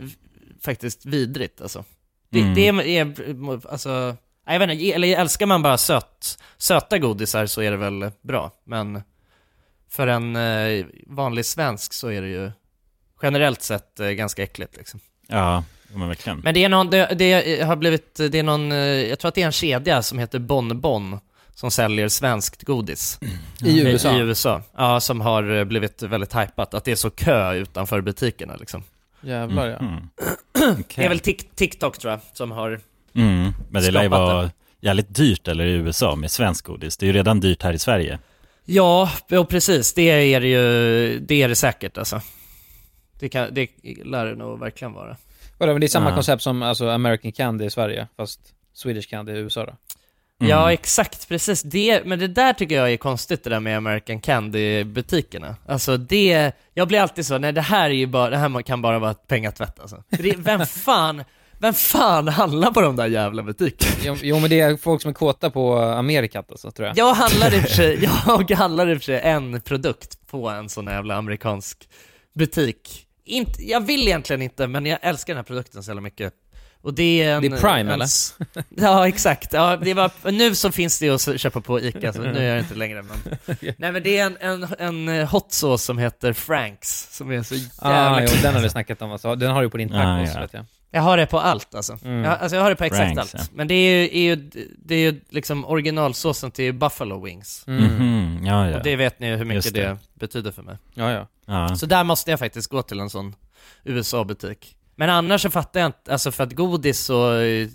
[0.61, 1.85] faktiskt vidrigt alltså.
[2.31, 2.55] Det, Mm.
[2.55, 4.17] det är, är, alltså,
[4.47, 8.51] jag vet inte, eller älskar man bara sött, söta godisar så är det väl bra.
[8.65, 9.03] Men
[9.91, 12.51] för en eh, vanlig svensk så är det ju
[13.23, 15.01] generellt sett eh, ganska äckligt liksom.
[15.29, 15.65] Ja,
[15.95, 16.39] men verkligen.
[16.39, 19.35] Men det är någon, det, det har blivit, det är någon, eh, jag tror att
[19.35, 21.19] det är en kedja som heter Bon Bon
[21.55, 23.19] som säljer svenskt godis.
[23.65, 24.17] I USA?
[24.17, 28.01] I USA, ja, som har eh, blivit väldigt hypat, att det är så kö utanför
[28.01, 28.83] butikerna liksom.
[29.21, 29.77] Jävlar ja.
[29.77, 30.09] Mm.
[30.95, 32.81] Det är väl Tik- TikTok tror jag, som har
[33.15, 33.53] Mm.
[33.71, 34.51] Men det lär ju vara det.
[34.81, 36.97] jävligt dyrt eller i USA med svensk godis.
[36.97, 38.19] Det är ju redan dyrt här i Sverige.
[38.65, 39.95] Ja, jo, precis.
[39.95, 40.03] Det
[40.35, 42.21] är det ju, det är det säkert alltså.
[43.19, 43.69] Det, kan, det
[44.05, 45.17] lär det nog verkligen vara.
[45.59, 46.15] Vadå, men det är samma Ja.
[46.15, 48.41] koncept som alltså American Candy i Sverige, fast
[48.75, 49.73] Swedish Candy i USA då?
[50.49, 51.63] Ja, exakt, precis.
[51.63, 55.57] Det, men det där tycker jag är konstigt det där med American Candy-butikerna.
[55.67, 58.83] Alltså det, jag blir alltid så, nej det här är ju bara, det här kan
[58.83, 60.03] bara vara pengatvätt alltså.
[60.09, 61.25] Det, vem fan,
[61.59, 63.93] vem fan handlar på de där jävla butikerna?
[64.05, 66.99] Jo, jo men det är folk som är kåta på Amerikat alltså, tror jag.
[66.99, 67.99] Jag handlar i och för sig,
[68.49, 71.89] jag handlar i för sig en produkt på en sån jävla amerikansk
[72.35, 73.07] butik.
[73.25, 76.35] Inte, jag vill egentligen inte, men jag älskar den här produkten så jävla mycket.
[76.83, 77.43] Och det är en...
[77.43, 78.09] Det är Prime, en, eller?
[78.69, 79.53] Ja, exakt.
[79.53, 82.55] Ja, det var, nu så finns det ju att köpa på ICA, så nu är
[82.55, 83.17] det inte längre men...
[83.79, 87.43] Nej men det är en, en, en eh, hot sauce som heter Franks, som är
[87.43, 89.35] så jävla Ah, jo, den har du snackat om alltså.
[89.35, 90.41] Den har du på din tacos, Ah, ja.
[90.41, 90.65] vet jag.
[90.95, 91.99] Jag har det på allt alltså.
[92.05, 92.25] Mm.
[92.25, 93.35] Jag, alltså jag har det på exakt Franks, allt.
[93.35, 93.51] ja.
[93.55, 97.65] Men det är ju, är ju, det är ju liksom originalsåsen till Buffalo Wings.
[97.67, 98.77] Mhm, ja, ja.
[98.77, 99.81] Och det vet ni hur mycket det.
[99.81, 99.99] det.
[100.15, 100.77] betyder för mig.
[100.95, 101.27] Ja, ja.
[101.47, 101.77] Ja.
[101.77, 103.35] Så där måste jag faktiskt gå till en sån
[103.85, 104.77] USA-butik.
[104.97, 107.69] Men annars så fattar jag inte, alltså för att godis och eh,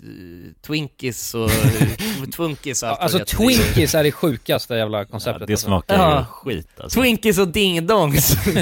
[0.66, 4.74] Twinkies och eh, Twinkies och allt vad Alltså det heter, det Twinkies är det sjukaste
[4.74, 5.46] jävla konceptet.
[5.46, 5.66] det alltså.
[5.66, 6.18] smakar Ja.
[6.18, 7.00] ju skit alltså.
[7.00, 8.36] Twinkies och ding-dongs.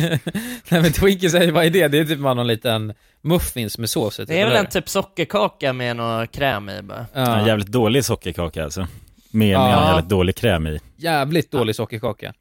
[0.68, 1.88] Nej men Twinkies är ju, vad är det?
[1.88, 4.64] Det är typ bara någon liten muffins med sås typ, Det är väl eller?
[4.64, 7.06] en typ sockerkaka med någon kräm i bara.
[7.12, 7.36] Ja.
[7.38, 8.86] En jävligt dålig sockerkaka alltså.
[9.30, 9.68] Med, Ja.
[9.68, 10.80] med en jävligt dålig kräm i.
[10.96, 12.32] Jävligt dålig sockerkaka.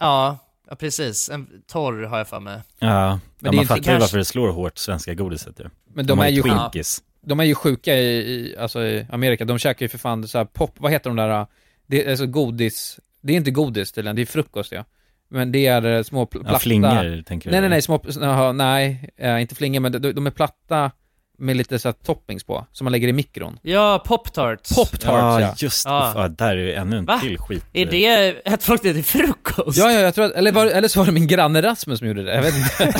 [0.00, 0.38] Ja,
[0.72, 1.28] ja precis.
[1.30, 2.60] En torr har jag för mig.
[2.78, 5.14] Ja, Men ja det är man inte fattar ju kanske- varför det slår hårt svenska
[5.14, 5.64] godiset ju.
[5.94, 7.02] Men de har är ju Twinkies.
[7.26, 10.38] De är ju sjuka i, i, alltså i Amerika, de käkar ju för fan så
[10.38, 11.46] här pop, vad heter de där,
[11.86, 14.84] det är alltså godis, det är inte godis tydligen, det är frukost ja.
[15.28, 16.52] Men det är eh, små pl- platta...
[16.52, 17.52] Ja, flingor, tänker du?
[17.52, 20.90] Nej nej nej, små, nej, eh, inte flingor men de, de är platta
[21.38, 23.58] med lite så här toppings på, som man lägger i mikron.
[23.62, 24.74] Ja, Pop-Tarts.
[24.74, 25.40] Pop-tarts ja.
[25.40, 25.90] Ja, just det.
[25.90, 26.12] Ja.
[26.16, 26.28] Ja.
[26.28, 27.20] där är ju ännu en Va?
[27.20, 27.64] till skit.
[27.72, 28.06] Är det,
[28.44, 29.78] äter folk det till frukost?
[29.78, 32.08] Ja, ja, jag tror att, eller, var, eller så var det min granne Rasmus som
[32.08, 32.94] gjorde det, jag vet inte.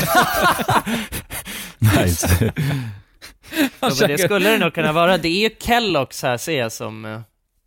[2.03, 2.53] Nice.
[3.81, 5.19] Ja, men det skulle det nog kunna vara.
[5.19, 7.21] Det är ju Kellogg's här ser jag som, eh,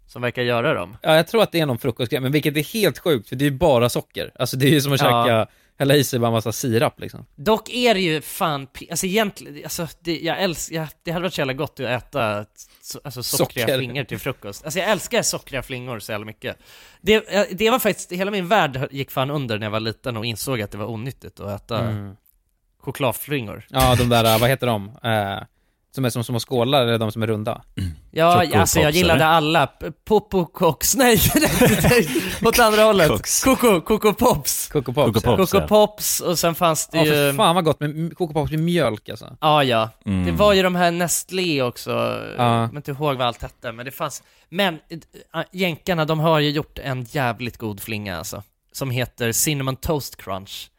[0.07, 0.97] som verkar göra dem.
[1.01, 3.45] Ja, jag tror att det är någon frukostgrej, men vilket är helt sjukt, för det
[3.45, 4.31] är ju bara socker.
[4.39, 5.25] Alltså det är ju som att Ja.
[5.25, 5.47] käka,
[5.77, 7.25] hälla i sig bara en massa sirap liksom.
[7.35, 11.33] Dock är det ju fan, alltså egentligen, alltså det, jag älskar, jag, det hade varit
[11.33, 12.45] så jävla gott att äta
[12.81, 13.77] så, alltså sockriga Socker.
[13.77, 14.63] flingor till frukost.
[14.65, 16.57] Alltså jag älskar sockriga flingor så jävla mycket.
[17.01, 20.17] Det, eh, det var faktiskt, hela min värld gick fan under när jag var liten
[20.17, 22.15] och insåg att det var onyttigt att äta Mm.
[22.79, 23.65] chokladflingor.
[23.69, 24.87] Ja, de där, vad heter de?
[25.03, 25.43] Eh,
[25.95, 27.61] som är som små skålar, eller de som är runda?
[28.11, 29.25] Ja, Choco alltså jag gillade eller?
[29.25, 29.67] alla.
[30.05, 31.19] Popo Cox, nej,
[32.45, 33.11] åt andra hållet.
[33.43, 34.67] Coco, Coco Pops.
[34.67, 35.13] Coco Pops.
[35.23, 35.35] Coco ja.
[35.37, 35.51] Pops.
[35.51, 35.67] Coco ja.
[35.67, 37.11] Pops och sen fanns det Ja, ju...
[37.11, 39.37] för fan vad gott med Coco Pops med mjölk alltså.
[39.41, 39.89] Ja, ja.
[40.05, 40.25] Mm.
[40.25, 41.89] Det var ju de här Nestlé också,
[42.37, 42.59] Ja.
[42.59, 44.23] jag kommer inte ihåg vad allt hette, men det fanns...
[44.49, 44.73] Men
[45.35, 50.15] äh, jänkarna, de har ju gjort en jävligt god flinga alltså, som heter Cinnamon Toast
[50.17, 50.69] Crunch.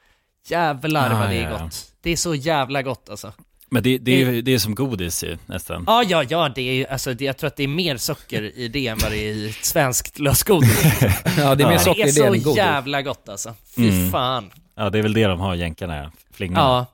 [0.48, 1.62] Jävlar Ah, vad det är ja, ja.
[1.62, 1.92] gott.
[2.00, 3.32] Det är så jävla gott alltså.
[3.70, 5.84] Men det, det, är, ju- det är som godis ju, nästan.
[5.86, 8.68] Ja, ja, ja, det är alltså det, jag tror att det är mer socker i
[8.68, 10.82] det än vad det är i ett svenskt lösgodis.
[11.38, 12.56] Ja, det är mer Men socker i det det är än så godis.
[12.56, 13.54] jävla gott alltså.
[13.76, 14.10] Fy Mm.
[14.10, 14.50] fan.
[14.76, 16.10] Ja, det är väl det de har, jänkarna, ja.
[16.34, 16.60] Flingorna.
[16.60, 16.86] Ja.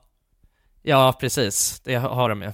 [0.83, 1.81] Ja, precis.
[1.85, 2.53] Det har de ju.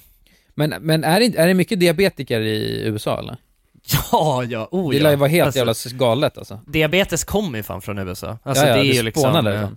[0.54, 3.36] Men, men är, det, är det mycket diabetiker i USA eller?
[4.12, 5.02] Ja, ja, oh Det ja.
[5.02, 6.60] lär ju vara helt Alltså, jävla galet alltså.
[6.66, 8.38] Diabetes kommer ju fan från USA.
[8.42, 9.22] Alltså Ja, ja, det är det ju liksom...
[9.22, 9.76] spånar eh, därifrån.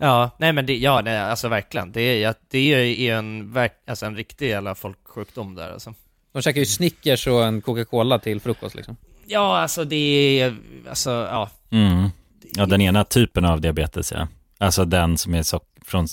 [0.00, 1.92] Ja, nej men det, ja, nej, alltså verkligen.
[1.92, 3.54] Det är, det är ju en,
[3.86, 5.94] alltså en riktig jävla folksjukdom där alltså.
[6.32, 8.96] De käkar ju Snickers och en Coca-Cola till frukost liksom.
[9.26, 9.96] Ja, alltså det
[10.40, 10.56] är,
[10.88, 11.50] alltså ja.
[11.70, 12.08] Mm.
[12.54, 14.28] Ja, den ena typen av diabetes, ja.
[14.58, 16.06] Alltså den som är sock från,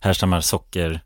[0.00, 1.00] härstammar socker,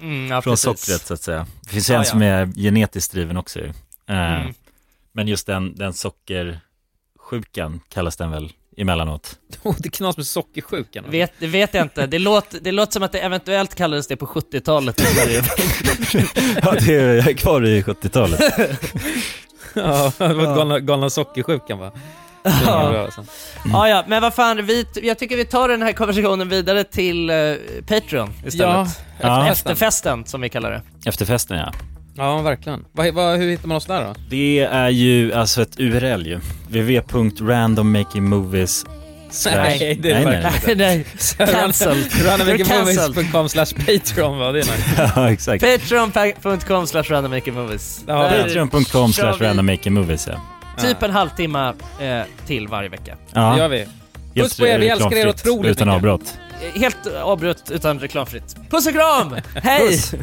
[0.00, 0.64] Mm, ja från precis.
[0.64, 1.46] sockret så att säga.
[1.62, 2.04] Det finns Ja, en ja.
[2.04, 3.66] som är genetiskt driven också ju.
[3.66, 4.54] Eh, Mm.
[5.12, 9.38] Men just den, den sockersjukan kallas den väl emellanåt.
[9.78, 11.04] Det knas med sockersjukan.
[11.08, 12.06] Vet, det vet jag inte.
[12.06, 15.42] Det låter, det låter som att det eventuellt kallades det på 70-talet i Sverige.
[16.62, 18.40] ja, det är, jag är kvar i 70-talet.
[19.74, 21.92] ja, det var galna, galna sockersjukan va?
[22.44, 23.24] Är bra, alltså.
[23.72, 27.30] Ja, ja, men vad fan, vi, jag tycker vi tar den här konversationen vidare till
[27.30, 27.36] eh,
[27.88, 28.66] Patreon istället.
[28.66, 28.82] Ja,
[29.16, 29.48] Efter, ja.
[29.48, 30.82] Efterfesten, som vi kallar det.
[31.08, 31.72] Efterfesten ja.
[32.14, 32.84] Ja, verkligen.
[32.92, 34.14] Vad, vad, hur hittar man oss där då?
[34.30, 36.40] Det är ju alltså ett URL ju.
[36.68, 38.84] www.randommakingmovies
[39.44, 41.04] Nej, det är det verkligen nej,
[41.38, 42.04] cancel.
[42.24, 44.52] Randommakermovies.com slash Patreon va?
[44.52, 44.72] Det nice.
[45.16, 45.64] ja, exakt.
[45.64, 48.04] Patreon.com slash randommakermovies.
[48.06, 50.40] Ja, Patreon.com slash vi randommakingmovies ja.
[50.78, 53.16] Typ en halvtimme eh, till varje vecka.
[53.32, 53.78] Det gör vi.
[53.78, 53.90] Helt
[54.34, 55.96] Puss på er, vi älskar er reklamfritt, otroligt Utan mycket.
[55.96, 56.38] avbrott.
[56.74, 58.56] Eh, Helt avbrott utan reklamfritt.
[58.70, 59.34] Puss och kram!
[59.54, 59.88] Hej!
[59.88, 60.14] Puss.